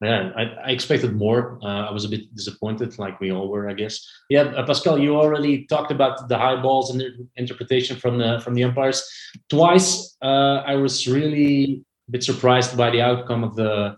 [0.00, 1.58] yeah, I, I expected more.
[1.62, 4.06] Uh, I was a bit disappointed, like we all were, I guess.
[4.30, 8.40] Yeah, uh, Pascal, you already talked about the high balls and the interpretation from the
[8.44, 9.02] from the umpires
[9.48, 10.16] twice.
[10.22, 13.96] Uh, I was really a bit surprised by the outcome of the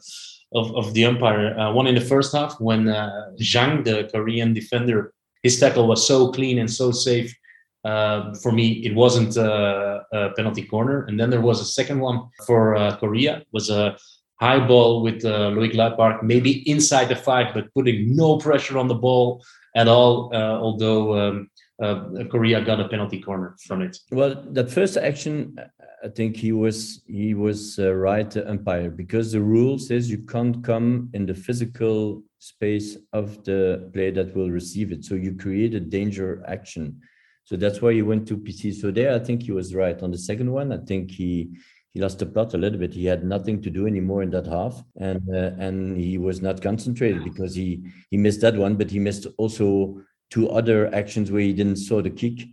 [0.55, 1.59] of, of the umpire.
[1.59, 6.07] Uh, one in the first half when uh, Zhang, the Korean defender, his tackle was
[6.07, 7.35] so clean and so safe
[7.83, 11.07] Uh, for me, it wasn't a penalty corner.
[11.09, 13.43] And then there was a second one for Korea.
[13.53, 13.97] was a
[14.41, 18.89] high ball with uh, Loick Luypaert, maybe inside the five, but putting no pressure on
[18.89, 19.45] the ball
[19.77, 20.35] at all.
[20.35, 21.51] Uh, although um,
[21.81, 23.99] uh, Korea got a penalty corner from it.
[24.11, 25.59] Well, that first action,
[26.03, 30.19] I think he was he was uh, right to umpire because the rule says you
[30.19, 35.05] can't come in the physical space of the player that will receive it.
[35.05, 37.01] So you create a danger action.
[37.45, 38.75] So that's why he went to PC.
[38.75, 40.01] So there, I think he was right.
[40.03, 41.51] On the second one, I think he
[41.93, 42.95] he lost the plot a little bit.
[42.95, 46.63] He had nothing to do anymore in that half, and uh, and he was not
[46.63, 50.01] concentrated because he he missed that one, but he missed also
[50.31, 52.47] two other actions where he didn't saw the kick,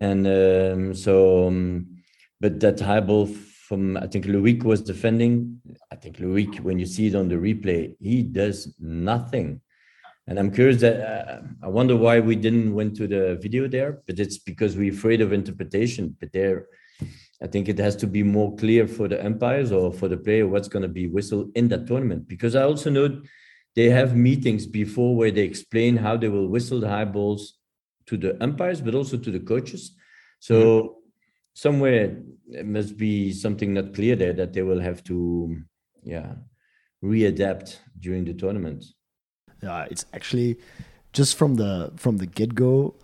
[0.00, 1.48] and um, so.
[1.48, 1.88] Um,
[2.42, 5.60] but that high ball from I think Loick was defending.
[5.92, 9.60] I think Loick, when you see it on the replay, he does nothing.
[10.26, 14.02] And I'm curious that uh, I wonder why we didn't went to the video there,
[14.06, 16.16] but it's because we're afraid of interpretation.
[16.18, 16.66] But there,
[17.42, 20.46] I think it has to be more clear for the umpires or for the player
[20.46, 22.28] what's going to be whistled in that tournament.
[22.28, 23.20] Because I also know
[23.74, 27.58] they have meetings before where they explain how they will whistle the high balls
[28.06, 29.96] to the umpires, but also to the coaches.
[30.38, 30.98] So mm-hmm
[31.54, 32.16] somewhere
[32.48, 35.56] it must be something not clear there that they will have to
[36.02, 36.34] yeah
[37.04, 38.84] readapt during the tournament
[39.62, 40.56] yeah it's actually
[41.12, 42.94] just from the from the get-go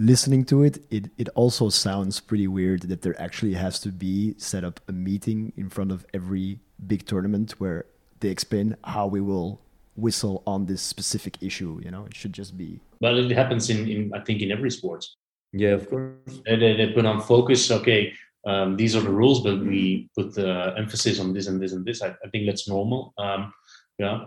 [0.00, 4.34] listening to it, it it also sounds pretty weird that there actually has to be
[4.38, 7.84] set up a meeting in front of every big tournament where
[8.20, 9.60] they explain how we will
[9.96, 13.86] whistle on this specific issue you know it should just be well it happens in,
[13.88, 15.04] in i think in every sport
[15.52, 16.40] yeah, of course.
[16.46, 17.70] And they, they put on focus.
[17.70, 18.12] Okay,
[18.46, 21.84] um, these are the rules, but we put the emphasis on this and this and
[21.84, 22.02] this.
[22.02, 23.12] I, I think that's normal.
[23.18, 23.52] Um,
[23.98, 24.26] yeah.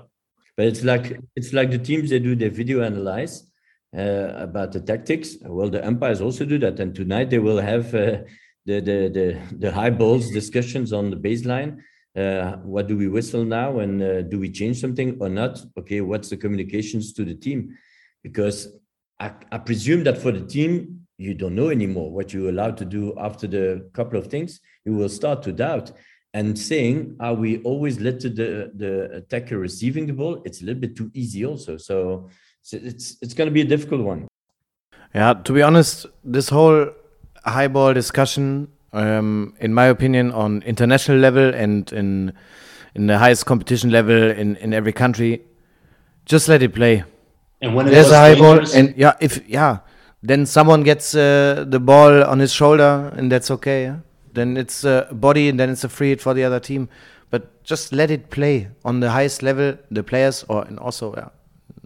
[0.55, 3.49] But it's like it's like the teams they do their video analyze
[3.97, 5.38] uh, about the tactics.
[5.41, 8.23] Well, the umpires also do that, and tonight they will have uh,
[8.65, 11.79] the, the the the high balls discussions on the baseline.
[12.15, 15.60] Uh, what do we whistle now, and uh, do we change something or not?
[15.77, 17.75] Okay, what's the communications to the team?
[18.21, 18.67] Because
[19.19, 22.86] I, I presume that for the team, you don't know anymore what you're allowed to
[22.86, 25.91] do after the couple of things you will start to doubt
[26.34, 30.65] and saying are we always let to the the attacker receiving the ball it's a
[30.65, 32.29] little bit too easy also so,
[32.63, 34.28] so it's it's going to be a difficult one
[35.13, 36.88] yeah to be honest this whole
[37.45, 42.34] high ball discussion um, in my opinion on international level and in
[42.95, 45.41] in the highest competition level in in every country
[46.26, 47.04] just let it play
[47.62, 49.80] and when there's a high ball and yeah if yeah
[50.23, 53.84] then someone gets uh, the ball on his shoulder and that's okay.
[53.84, 53.97] Yeah?
[54.32, 56.88] Then it's a body and then it's a free hit for the other team.
[57.30, 59.78] But just let it play on the highest level.
[59.91, 61.30] The players, or and also yeah,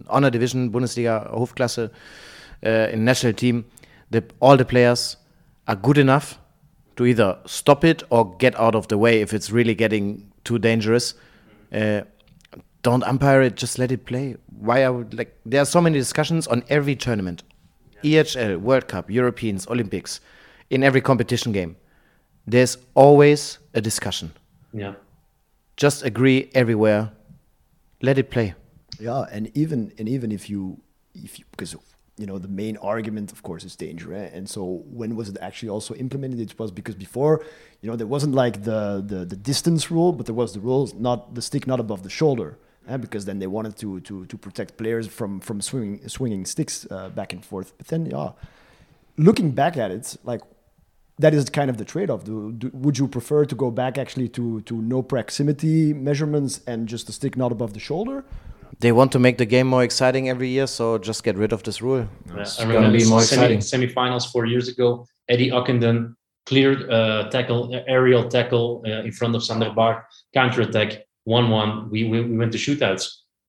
[0.10, 1.90] honor division, Bundesliga, Hoofdklasse,
[2.66, 3.66] uh, in national team,
[4.10, 5.18] the, all the players
[5.68, 6.40] are good enough
[6.96, 10.58] to either stop it or get out of the way if it's really getting too
[10.58, 11.14] dangerous.
[11.72, 12.02] Uh,
[12.82, 14.36] don't umpire it, just let it play.
[14.60, 17.44] Why I would like there are so many discussions on every tournament,
[18.04, 20.22] EHL, World Cup, Europeans, Olympics,
[20.70, 21.76] in every competition game,
[22.46, 24.32] there's always a discussion.
[24.74, 24.94] Yeah.
[25.76, 27.12] Just agree everywhere.
[28.02, 28.56] Let it play.
[29.00, 30.80] Yeah, and even and even if you
[31.14, 31.76] if you because
[32.18, 34.30] you know the main argument of course is danger eh?
[34.34, 37.46] and so when was it actually also implemented it was because before
[37.82, 40.96] you know there wasn't like the, the the distance rule but there was the rules
[40.96, 42.58] not the stick not above the shoulder
[42.88, 46.88] uh, because then they wanted to to to protect players from from swinging swinging sticks
[46.90, 47.74] uh, back and forth.
[47.78, 48.32] But then, yeah,
[49.18, 50.42] looking back at it, like
[51.20, 52.24] that is kind of the trade-off.
[52.24, 56.88] Do, do, would you prefer to go back actually to to no proximity measurements and
[56.88, 58.24] just the stick not above the shoulder?
[58.80, 61.64] They want to make the game more exciting every year, so just get rid of
[61.64, 62.08] this rule.
[62.28, 63.62] Yeah, it's going to be more semi, exciting.
[63.62, 69.44] Semi-finals four years ago, Eddie Ockenden cleared uh, tackle, aerial tackle uh, in front of
[69.44, 70.04] Sander Baart,
[70.34, 71.90] counter attack one one.
[71.90, 73.04] We, we we went to shootouts.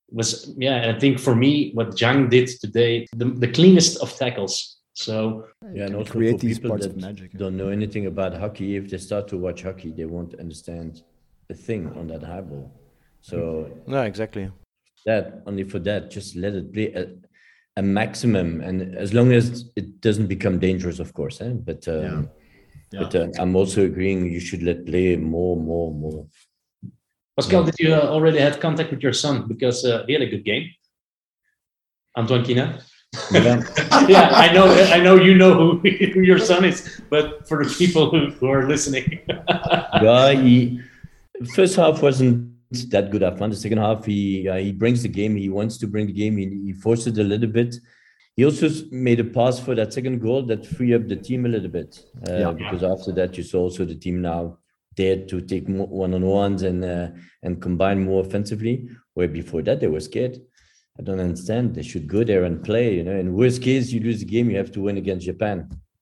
[0.08, 3.98] It was yeah, and I think for me, what Zhang did today, the, the cleanest
[4.02, 4.78] of tackles.
[4.94, 7.32] So yeah, and also create these parts of magic.
[7.34, 8.76] Don't know anything about hockey.
[8.76, 11.02] If they start to watch hockey, they won't understand
[11.50, 12.72] a thing on that high ball.
[13.20, 14.50] So no, exactly.
[15.06, 17.08] That only for that, just let it be a,
[17.76, 21.40] a maximum, and as long as it doesn't become dangerous, of course.
[21.40, 21.52] Eh?
[21.52, 22.22] But um, yeah.
[22.90, 23.00] Yeah.
[23.00, 26.26] but uh, I'm also agreeing you should let play more, more, more.
[27.36, 30.26] Pascal, did you uh, already have contact with your son because uh, he had a
[30.26, 30.70] good game?
[32.16, 32.80] Antoine Kina.
[33.30, 33.62] Yeah.
[34.08, 34.66] yeah, I know.
[34.66, 38.48] I know you know who, who, your son is, but for the people who, who
[38.48, 39.20] are listening,
[40.02, 40.80] yeah, he
[41.54, 42.52] first half wasn't
[42.90, 43.22] that good.
[43.38, 45.36] Found the second half he uh, he brings the game.
[45.36, 46.36] He wants to bring the game.
[46.36, 47.76] He, he forced it a little bit.
[48.36, 51.48] he also made a pass for that second goal that free up the team a
[51.48, 51.90] little bit.
[52.28, 52.52] Uh, Yeah.
[52.52, 54.58] Because after that, you saw also the team now
[54.94, 55.64] dared to take
[56.02, 57.08] one-on-ones and uh,
[57.44, 58.74] and combine more offensively.
[59.14, 60.36] Where before that they were scared.
[60.98, 61.74] I don't understand.
[61.74, 62.86] They should go there and play.
[62.96, 65.56] You know, in worst case, you lose the game, you have to win against Japan.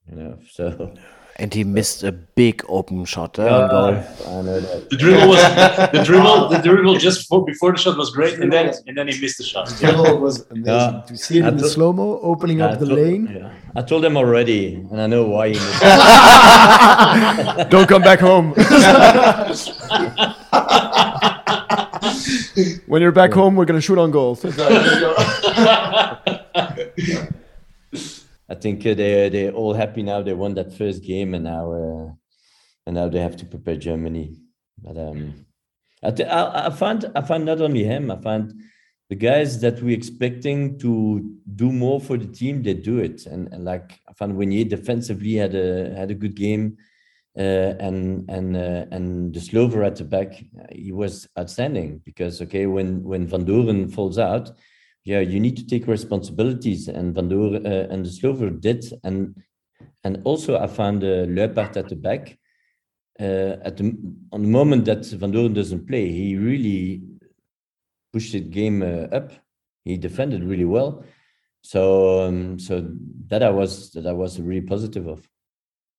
[0.09, 0.93] You know, so
[1.39, 3.93] And he missed a big open shot uh, on goal.
[3.93, 4.89] I know that.
[4.89, 5.37] The dribble was
[5.93, 6.49] the dribble.
[6.49, 9.37] The dribble just before, before the shot was great, and then and then he missed
[9.37, 9.67] the shot.
[9.69, 11.03] The Dribble was amazing Yeah.
[11.07, 13.27] to see it I in the slow mo, opening I up the told- lane.
[13.31, 13.51] yeah.
[13.75, 15.49] I told him already, and I know why.
[15.49, 15.81] He missed.
[17.69, 18.53] Don't come back home.
[22.87, 24.35] when you're back home, we're gonna shoot on goal.
[28.49, 30.21] I think uh, they they're all happy now.
[30.21, 32.11] They won that first game, and now uh,
[32.85, 34.37] and now they have to prepare Germany.
[34.81, 35.45] But um,
[36.03, 38.09] I, th- I I found I found not only him.
[38.09, 38.53] I found
[39.09, 42.63] the guys that we expecting to do more for the team.
[42.63, 46.35] They do it, and, and like I found Winier defensively had a had a good
[46.35, 46.77] game,
[47.37, 52.41] uh, and and uh, and De Sloover at the back uh, he was outstanding because
[52.41, 54.51] okay when when Van Doren falls out
[55.07, 59.41] yeah, you need to take responsibilities, and Van Doren uh, and De Sloover did, and
[60.03, 62.37] and also I found uh, Luypaert at the back.
[63.17, 63.85] Uh, at the
[64.33, 67.03] on the moment that Van Doren doesn't play, he really
[68.11, 69.31] pushed the game uh, up.
[69.85, 71.05] He defended really well,
[71.61, 72.85] so um, so
[73.27, 75.25] that I was that I was really positive of.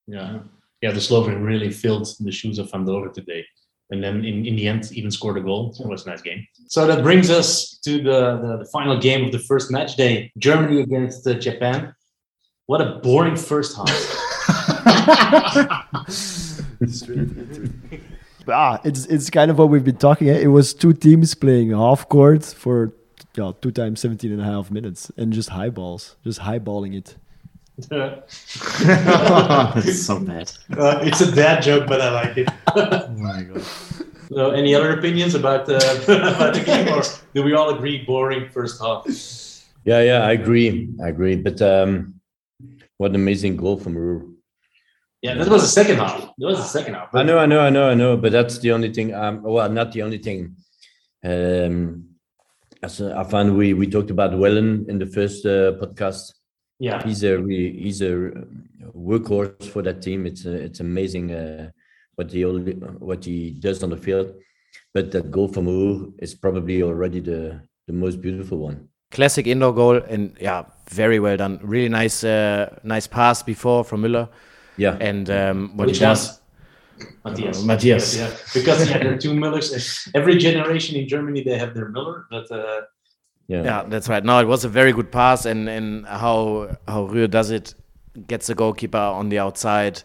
[0.06, 0.40] Yeah,
[0.82, 0.92] yeah.
[0.92, 3.46] De Sloover really filled the shoes of Van Doren today,
[3.90, 5.72] and then in, in the end even scored a goal.
[5.72, 6.46] So it was a nice game.
[6.66, 10.32] So that brings us to the, the, the final game of the first match day:
[10.38, 11.94] Germany against uh, Japan.
[12.66, 13.88] What a boring first half.
[18.48, 20.28] ah, it's it's kind of what we've been talking.
[20.28, 22.92] It was two teams playing half court for
[23.36, 27.16] yeah, two times 17 and a half minutes and just high balls, just highballing it.
[29.86, 30.50] It's so bad.
[30.76, 32.48] Uh, it's a dad joke, but I like it.
[32.76, 33.62] Oh my god.
[34.28, 37.02] So, any other opinions about, uh, about the game, or
[37.34, 39.06] do we all agree boring first half?
[39.84, 41.36] Yeah, yeah, I agree, I agree.
[41.36, 42.20] But um,
[42.98, 44.34] what an amazing goal from Rühr.
[45.22, 46.20] Yeah, that was the second half.
[46.36, 47.14] That was the second half.
[47.14, 49.14] I know, I know, I know, I know, but that's the only thing.
[49.14, 50.56] Um, well, not the only thing.
[51.24, 52.04] Um,
[52.82, 56.34] as I found we we talked about Wellen in the first uh, podcast.
[56.78, 58.30] Yeah, He's a re, he's a
[58.94, 60.26] workhorse for that team.
[60.26, 61.70] It's uh, it's amazing uh,
[62.14, 64.32] what he only, what he does on the field.
[64.94, 68.88] But that goal from Rühr is probably already the the most beautiful one.
[69.10, 71.58] Classic indoor goal, and yeah, very well done.
[71.62, 74.28] Really nice, uh, nice pass before from Müller,
[74.76, 76.40] Yeah, and um, what Which he does.
[77.24, 77.62] Matthias.
[77.62, 78.16] Uh, Matthias.
[78.16, 80.08] Yeah, because yeah, there are two Millers.
[80.14, 82.82] Every generation in Germany they have their Miller, but uh,
[83.48, 84.22] yeah, Yeah, that's right.
[84.22, 87.74] No, it was a very good pass, and and how how Rühr does it,
[88.26, 90.02] gets the goalkeeper on the outside,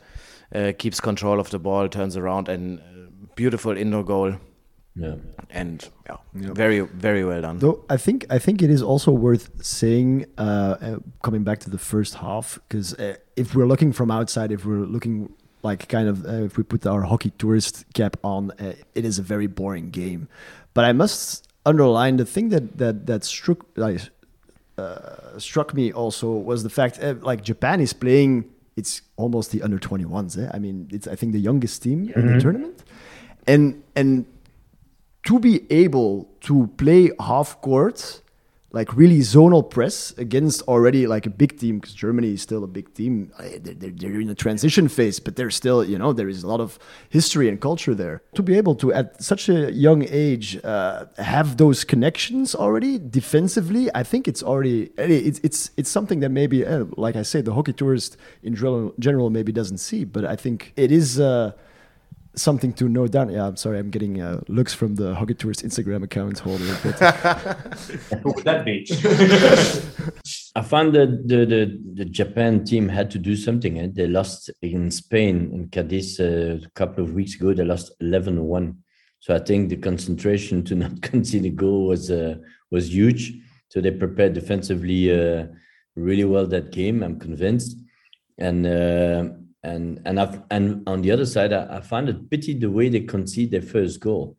[0.56, 2.84] uh, keeps control of the ball, turns around, and uh,
[3.36, 4.36] beautiful indoor goal,
[4.96, 5.16] yeah.
[5.50, 7.60] and yeah, very very well done.
[7.60, 11.70] Though I think I think it is also worth saying, uh, uh, coming back to
[11.70, 16.08] the first half, because uh, if we're looking from outside, if we're looking like kind
[16.08, 19.48] of uh, if we put our hockey tourist cap on, uh, it is a very
[19.48, 20.30] boring game.
[20.74, 24.02] But I must underline the thing that that that struck like,
[24.78, 28.46] uh, struck me also was the fact uh, like Japan is playing.
[28.76, 30.38] It's almost the under 21s.
[30.38, 30.50] Eh?
[30.52, 32.84] I mean, it's I think the youngest team in the tournament,
[33.46, 34.26] and and
[35.24, 38.22] to be able to play half court,
[38.74, 42.68] like really zonal press against already like a big team, because Germany is still a
[42.68, 43.32] big team.
[43.40, 46.48] They're, they're, they're in a transition phase, but they're still, you know, there is a
[46.48, 48.24] lot of history and culture there.
[48.34, 53.90] To be able to, at such a young age, uh, have those connections already defensively,
[53.94, 57.54] I think it's already, it's, it's, it's something that maybe, uh, like I said, the
[57.54, 61.20] hockey tourist in general, general maybe doesn't see, but I think it is.
[61.20, 61.52] Uh,
[62.36, 63.30] something to note down.
[63.30, 66.40] Yeah, I'm sorry, I'm getting uh, looks from the Hockey Tourist Instagram account.
[66.40, 66.96] Hold on a bit.
[68.24, 68.86] who would that be?
[70.56, 73.80] I found that the, the, the Japan team had to do something.
[73.80, 73.88] Eh?
[73.92, 77.54] They lost in Spain in Cadiz uh, a couple of weeks ago.
[77.54, 78.78] They lost 11 1.
[79.20, 82.36] So I think the concentration to not concede a goal was uh,
[82.72, 83.34] was huge.
[83.70, 85.48] So they prepared defensively uh,
[85.96, 87.02] really well that game.
[87.02, 87.78] I'm convinced.
[88.38, 89.30] And uh,
[89.64, 92.90] and and I've, and on the other side, I, I found it pity the way
[92.90, 94.38] they concede their first goal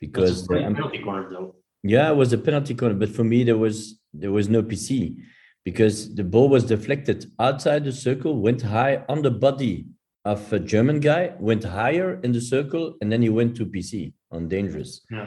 [0.00, 1.54] because um, penalty corner though.
[1.82, 5.16] yeah, it was a penalty corner, but for me there was there was no PC
[5.64, 9.86] because the ball was deflected outside the circle, went high on the body
[10.24, 14.12] of a German guy, went higher in the circle, and then he went to PC
[14.30, 15.00] on dangerous.
[15.10, 15.26] Yeah.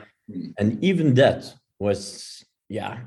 [0.57, 2.99] And even that was yeah.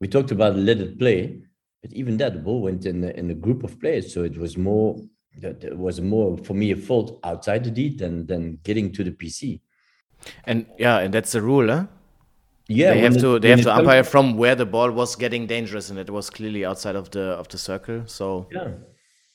[0.00, 1.42] We talked about let it play,
[1.80, 4.56] but even that, the ball went in in a group of players, so it was
[4.56, 5.00] more
[5.40, 9.12] that was more for me a fault outside the deed than than getting to the
[9.12, 9.60] PC.
[10.44, 11.86] And yeah, and that's the rule, huh?
[12.68, 15.46] Yeah, they have when to they have to umpire from where the ball was getting
[15.46, 18.02] dangerous, and it was clearly outside of the of the circle.
[18.06, 18.72] So Yeah.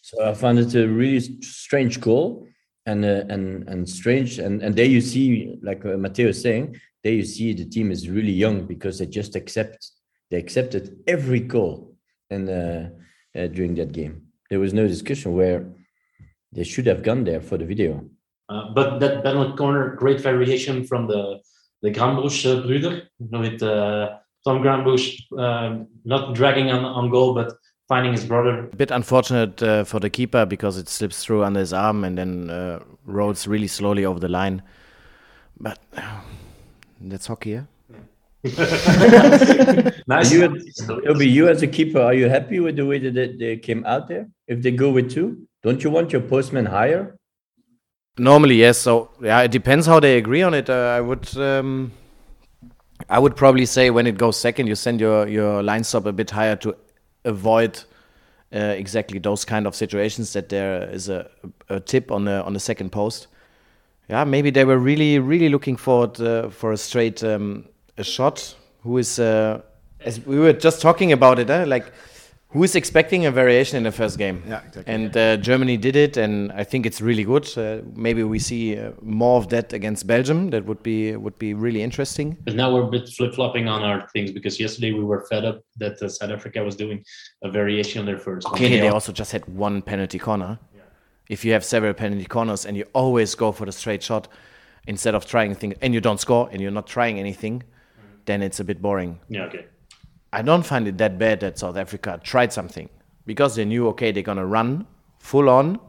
[0.02, 2.48] So I found it a really strange call
[2.86, 7.12] and uh, and and strange and and there you see like uh, Matteo saying there
[7.12, 9.92] you see the team is really young because they just accept
[10.32, 11.94] they accepted every call
[12.30, 12.84] and uh,
[13.38, 15.68] uh, during that game there was no discussion where
[16.58, 18.04] they should have gone there for the video.
[18.50, 21.40] Uh, but that penalty corner, great variation from the
[21.84, 27.54] the Grambusch uh, brother, with uh, Tom Grambusch um, not dragging on, on goal, but
[27.88, 28.68] finding his brother.
[28.74, 32.18] a bit unfortunate uh, for the keeper because it slips through under his arm and
[32.18, 34.64] then uh, rolls really slowly over the line.
[35.60, 35.78] But
[37.00, 37.64] that's hockey, yeah.
[40.08, 40.32] Nice.
[40.32, 43.58] You, Toby, you as a keeper, are you happy with the way that they, they
[43.58, 44.28] came out there?
[44.48, 47.16] If they go with two, don't you want your postman higher?
[48.18, 48.78] Normally, yes.
[48.78, 50.70] So yeah, it depends how they agree on it.
[50.70, 51.92] Uh, I would, um,
[53.10, 56.12] I would probably say when it goes second, you send your your line stop a
[56.12, 56.76] bit higher to
[57.26, 57.80] avoid
[58.54, 61.30] uh, exactly those kind of situations that there is a,
[61.70, 63.28] a tip on the on the second post.
[64.10, 67.66] Yeah, maybe they were really really looking forward uh, for a straight um,
[67.98, 68.56] a shot.
[68.84, 69.62] Who is uh,
[70.00, 71.66] as we were just talking about it, eh?
[71.66, 71.92] like
[72.58, 74.42] who is expecting a variation in the first game?
[74.48, 74.94] Yeah, exactly.
[74.94, 77.46] And uh, Germany did it, and I think it's really good.
[77.56, 80.50] Uh, maybe we see uh, more of that against Belgium.
[80.50, 82.36] That would be would be really interesting.
[82.46, 85.46] But now we're a bit flip flopping on our things because yesterday we were fed
[85.46, 87.04] up that uh, South Africa was doing
[87.44, 88.48] a variation on their first.
[88.48, 90.58] Okay, they also just had one penalty corner.
[90.76, 90.82] Yeah.
[91.30, 94.28] If you have several penalty corners and you always go for the straight shot
[94.88, 97.64] instead of trying things, and you don't score and you're not trying anything,
[98.26, 99.20] then it's a bit boring.
[99.30, 99.66] Yeah, okay.
[100.34, 102.90] I don't find it that bad that South Africa tried something
[103.26, 104.86] because they knew okay they're gonna run
[105.20, 105.80] full on,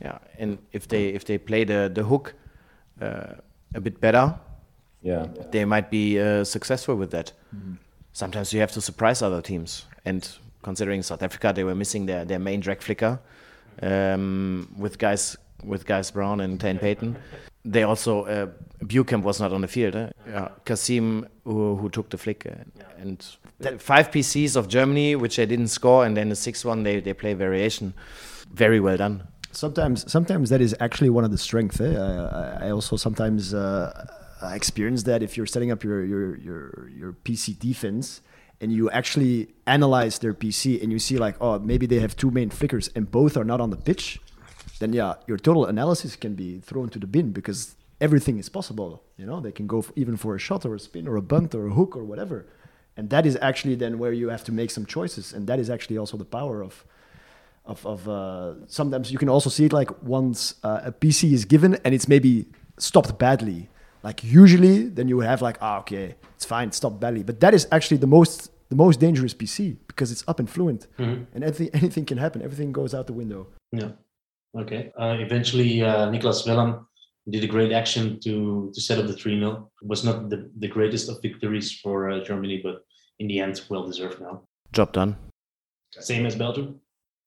[0.00, 0.18] yeah.
[0.38, 2.34] And if they if they play the the hook
[3.00, 3.34] uh,
[3.74, 4.34] a bit better,
[5.02, 5.26] Yeah.
[5.52, 7.32] they might be uh, successful with that.
[8.12, 10.28] Sometimes you have to surprise other teams, and
[10.62, 13.18] considering South Africa, they were missing their, their main drag flicker
[13.82, 17.16] um, with guys with guys Brown and Tane Payton.
[17.64, 18.46] They also uh,
[18.84, 19.94] Buchamp was not on the field.
[19.96, 20.10] Eh?
[20.26, 20.48] Yeah.
[20.64, 22.54] Cassiem who, who took the flick, uh,
[23.00, 23.24] and
[23.78, 27.12] five PCs of Germany which they didn't score, and then the sixth one they, they
[27.14, 27.94] play variation.
[28.52, 29.22] Very well done.
[29.52, 31.80] sometimes sometimes that is actually one of the strengths.
[31.80, 31.94] Eh?
[31.96, 34.06] I, I- also sometimes uh,
[34.60, 38.20] experience that if you're setting up your your your your PC defense
[38.60, 42.30] and you actually analyze their PC and you see like oh maybe they have two
[42.30, 44.20] main flickers and both are not on the pitch,
[44.80, 48.90] then yeah your total analysis can be thrown to the bin because everything is possible.
[49.20, 51.54] You know they can go even for a shot or a spin or a bunt
[51.54, 52.46] or a hook or whatever,
[52.98, 55.70] and that is actually then where you have to make some choices, and that is
[55.70, 56.84] actually also the power of
[57.64, 61.44] of, of uh, sometimes you can also see it like once uh, a PC is
[61.44, 62.32] given and it's maybe
[62.78, 63.68] stopped badly.
[64.02, 67.22] Like usually, then you would have like, ah, okay, it's fine, stop badly.
[67.22, 70.86] But that is actually the most the most dangerous PC because it's up and fluent,
[70.98, 71.26] Mhm.
[71.34, 72.42] and anything anything can happen.
[72.42, 73.46] Everything goes out the window.
[73.72, 73.92] Yeah.
[74.62, 74.82] Okay.
[75.02, 76.70] Uh, eventually, uh, Niklas Wellen
[77.34, 78.34] did a great action to
[78.74, 79.70] to set up the 3 0.
[79.82, 82.76] Was not the, the greatest of victories for uh, Germany, but
[83.18, 84.42] in the end, well deserved now.
[84.72, 85.16] Job done.
[85.90, 86.80] Same as Belgium.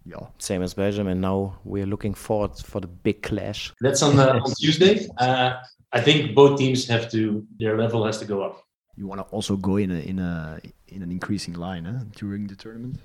[0.06, 0.28] Yeah.
[0.38, 3.72] Same as Belgium, and now we're looking forward for the big clash.
[3.82, 5.08] That's on, uh, on Tuesday.
[5.18, 5.62] Uh,
[5.94, 8.64] I think both teams have to, their level has to go up.
[8.98, 12.48] You want to also go in a in a in an increasing line huh, during
[12.48, 13.00] the tournament.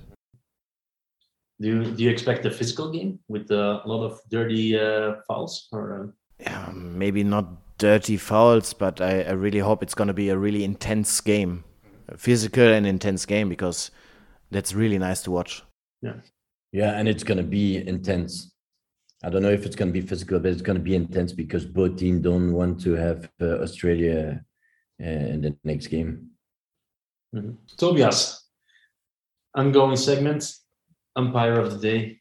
[1.60, 5.14] Do you, do you expect a physical game with uh, a lot of dirty uh,
[5.26, 5.68] fouls?
[5.72, 10.14] Or um, yeah, maybe not dirty fouls, but I, I really hope it's going to
[10.14, 11.75] be a really intense game, a
[12.16, 13.90] physical and intense game, because
[14.50, 15.62] that's really nice to watch.
[16.02, 16.14] Yeah,
[16.72, 18.52] Yeah, and it's going to be intense.
[19.24, 21.32] I don't know if it's going to be physical, but it's going to be intense
[21.32, 24.44] because both teams don't want to have uh, Australia
[25.02, 26.30] uh, in the next game.
[27.34, 27.56] mhm.
[27.76, 28.44] Tobias,
[29.54, 30.52] ongoing segment,
[31.16, 32.20] umpire of the day.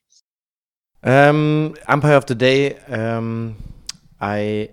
[1.04, 3.56] Um, umpire of the day, um,
[4.20, 4.72] I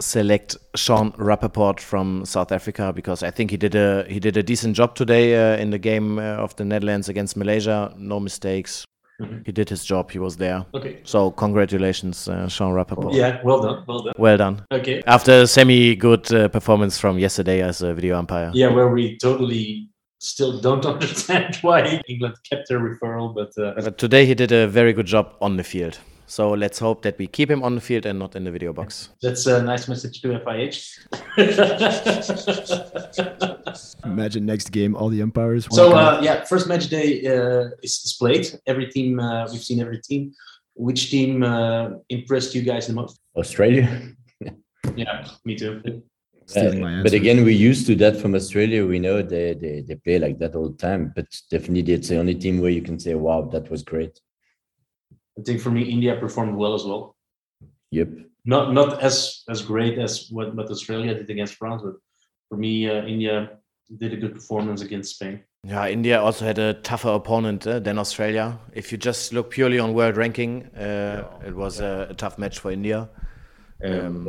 [0.00, 4.42] select Sean Rapaport from South Africa because I think he did a he did a
[4.42, 7.92] decent job today uh, in the game uh, of the Netherlands against Malaysia.
[7.96, 8.84] No mistakes.
[9.20, 9.42] Mhm.
[9.44, 10.10] He did his job.
[10.10, 10.64] He was there.
[10.74, 11.00] Okay.
[11.04, 13.12] So congratulations, uh, Sean Rapaport.
[13.14, 13.84] Yeah, well done.
[13.86, 14.14] Well done.
[14.16, 14.62] Well done.
[14.72, 15.02] Okay.
[15.06, 18.50] After a semi good uh, performance from yesterday as a video umpire.
[18.54, 19.90] Yeah, where we totally
[20.20, 24.66] still don't understand why England kept their referral, but uh, But today he did a
[24.66, 25.98] very good job on the field.
[26.30, 28.72] So let's hope that we keep him on the field and not in the video
[28.72, 29.08] box.
[29.20, 30.76] That's a nice message to FIH.
[34.04, 35.66] Imagine next game, all the umpires.
[35.72, 38.46] so uh, yeah, first match day uh, is, is played.
[38.68, 40.32] Every team uh, we've seen every team.
[40.74, 43.18] Which team uh, impressed you guys the most?
[43.36, 43.88] Australia.
[44.96, 46.02] Yeah, me too.
[46.56, 48.86] Uh, but again, we're used to that from Australia.
[48.86, 51.12] We know they, they they play like that all the time.
[51.14, 54.18] But definitely, it's the only team where you can say, "Wow, that was great."
[55.38, 57.16] I think for me, India performed well as well.
[57.90, 58.08] Yep.
[58.44, 61.94] Not not as as great as what, what Australia did against France, but
[62.48, 63.58] for me, uh, India
[63.98, 65.40] did a good performance against Spain.
[65.62, 68.58] Yeah, India also had a tougher opponent uh, than Australia.
[68.72, 72.58] If you just look purely on world ranking, uh, it was a, a tough match
[72.58, 73.08] for India.
[73.84, 74.28] Um,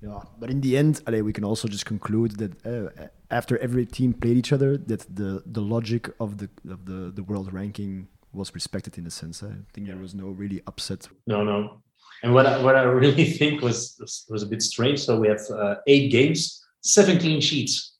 [0.00, 3.84] Yeah, but in the end, allee, we can also just conclude that uh, after every
[3.84, 8.06] team played each other, that the the logic of the of the, the world ranking
[8.32, 9.42] was respected in a sense.
[9.42, 11.08] I think there was no really upset.
[11.26, 11.82] No, no.
[12.22, 15.00] And what I, what I really think was was, was a bit strange.
[15.00, 17.96] So we have uh, eight games, seven clean sheets.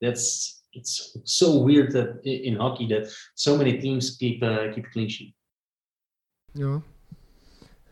[0.00, 4.90] That's it's so weird that in hockey that so many teams keep uh, keep a
[4.90, 5.34] clean sheet.
[6.54, 6.80] Yeah,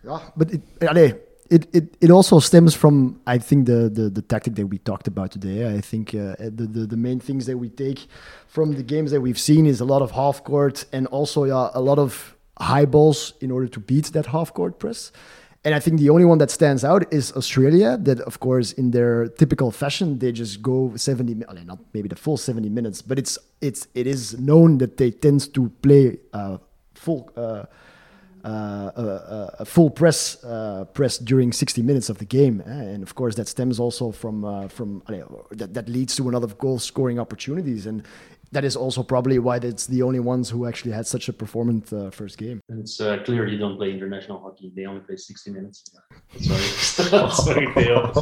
[0.05, 1.15] yeah, but it, allee,
[1.51, 5.09] it, it, it also stems from I think the, the, the tactic that we talked
[5.09, 5.75] about today.
[5.77, 8.07] I think uh, the, the the main things that we take
[8.49, 11.71] from the games that we've seen is a lot of half court and also yeah,
[11.75, 15.13] a lot of high balls in order to beat that half court press.
[15.65, 17.97] And I think the only one that stands out is Australia.
[17.97, 21.35] That, of course, in their typical fashion, they just go seventy.
[21.35, 24.97] mi- allee, Not maybe the full seventy minutes, but it's it's it is known that
[24.97, 26.59] they tend to play uh,
[26.95, 27.31] full.
[27.37, 27.67] Uh, uh,
[28.51, 32.71] a, a full press uh, press during 60 minutes of the game, eh?
[32.71, 35.03] and of course that stems also from uh, from
[35.51, 38.03] that that leads to another goal scoring opportunities, and
[38.53, 41.93] that is also probably why it's the only ones who actually had such a performant
[41.93, 42.61] uh, first game.
[42.69, 44.73] And it's uh, clear you don't play international hockey.
[44.75, 45.85] They only play 60 minutes.
[46.39, 46.63] Sorry.
[47.31, 48.13] Sorry, Theo.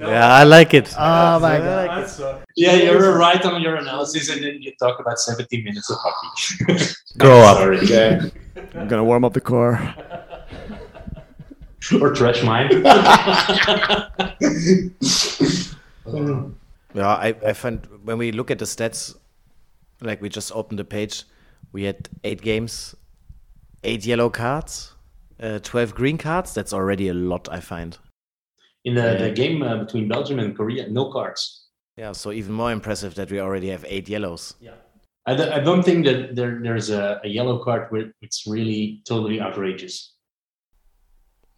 [0.00, 0.92] yeah, I like it.
[0.98, 2.44] Oh my god!
[2.56, 6.94] yeah, you're right on your analysis, and then you talk about 70 minutes of hockey.
[7.18, 7.58] Grow up.
[7.58, 7.86] Sorry.
[7.86, 8.28] Yeah.
[8.74, 9.94] I'm gonna warm up the car.
[12.00, 12.82] or trash mine.
[16.94, 19.16] Yeah, I, I find when we look at the stats,
[20.00, 21.24] like we just opened the page,
[21.72, 22.94] we had eight games,
[23.82, 24.94] eight yellow cards,
[25.40, 26.54] uh, 12 green cards.
[26.54, 27.98] That's already a lot, I find.
[28.84, 31.68] In the, the game uh, between Belgium and Korea, no cards.
[31.96, 34.54] Yeah, so even more impressive that we already have eight yellows.
[34.60, 34.74] Yeah.
[35.26, 39.40] I I don't think that there, there's a, a yellow card where it's really totally
[39.40, 40.14] outrageous.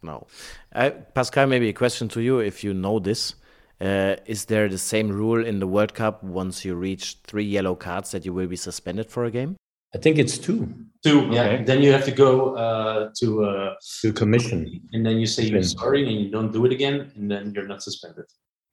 [0.01, 0.27] No.
[0.73, 3.35] Uh, Pascal, maybe a question to you if you know this.
[3.79, 7.75] Uh, is there the same rule in the World Cup once you reach three yellow
[7.75, 9.55] cards that you will be suspended for a game?
[9.93, 10.73] I think it's two.
[11.03, 11.63] Two, yeah.
[11.63, 14.81] Then you have to go uh, to, uh, Two commission.
[14.93, 17.67] and then you say you're sorry, and you don't do it again, and then you're
[17.67, 18.25] not suspended.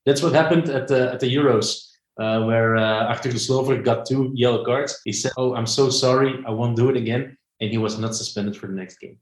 [0.07, 1.89] That's what happened at the at the Euros,
[2.21, 5.89] uh, where uh, after De Sloover got two yellow cards, he said, "Oh, I'm so
[5.89, 9.19] sorry, I won't do it again," and he was not suspended for the next game.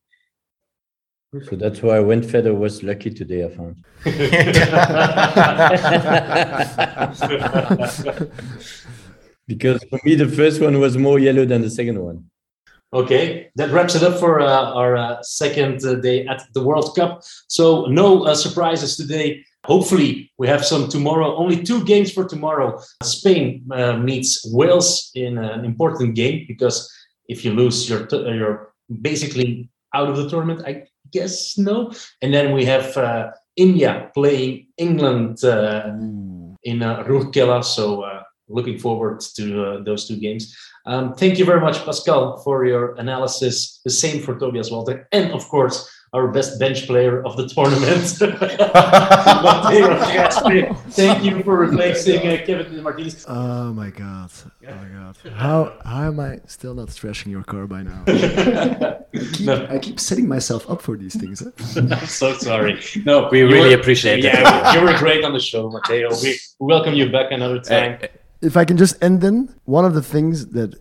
[1.40, 3.44] So that's why Windfeder was lucky today.
[3.44, 3.82] I found.
[9.48, 12.24] Because for me, the first one was more yellow than the second one.
[12.94, 16.94] Okay, that wraps it up for uh, our uh, second uh, day at the World
[16.94, 17.22] Cup.
[17.48, 19.44] So no uh, surprises today.
[19.64, 21.34] Hopefully, we have some tomorrow.
[21.34, 22.80] Only two games for tomorrow.
[23.02, 26.90] Spain uh, meets Wales in an important game because
[27.28, 30.62] if you lose, you're t- you're basically out of the tournament.
[30.66, 31.92] I guess no.
[32.20, 35.92] And then we have uh, India playing England uh,
[36.64, 37.64] in uh, Rourkela.
[37.64, 40.56] So uh, looking forward to uh, those two games.
[40.86, 43.80] Um, thank you very much, Pascal, for your analysis.
[43.84, 48.02] The same for Tobias Walter, and of course, our best bench player of the tournament,
[50.92, 53.24] Thank you for replacing uh, Kevin Martinez.
[53.28, 54.30] Oh my god!
[54.68, 55.16] Oh my god!
[55.34, 58.04] How how am I still not trashing your car by now?
[59.32, 59.66] keep, No.
[59.70, 61.42] I keep setting myself up for these things.
[61.76, 62.80] I'm so sorry.
[63.04, 64.24] No, We you really were- appreciate it.
[64.24, 66.10] Yeah, you were great on the show, Matteo.
[66.22, 67.98] We welcome you back another time.
[68.40, 70.74] If I can just end then, one of the things that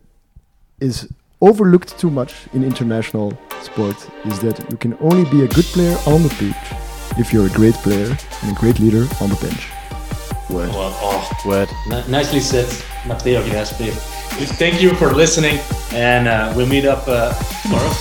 [0.79, 1.07] is
[1.41, 5.97] overlooked too much in international sport is that you can only be a good player
[6.05, 6.79] on the pitch
[7.19, 9.69] if you're a great player and a great leader on the bench.
[10.49, 10.69] Word.
[10.69, 11.69] Well, oh, Word.
[11.91, 12.67] N- nicely said,
[13.07, 13.91] Matteo Gasper.
[14.55, 15.59] Thank you for listening,
[15.91, 17.33] and uh, we'll meet up uh,
[17.63, 17.91] tomorrow.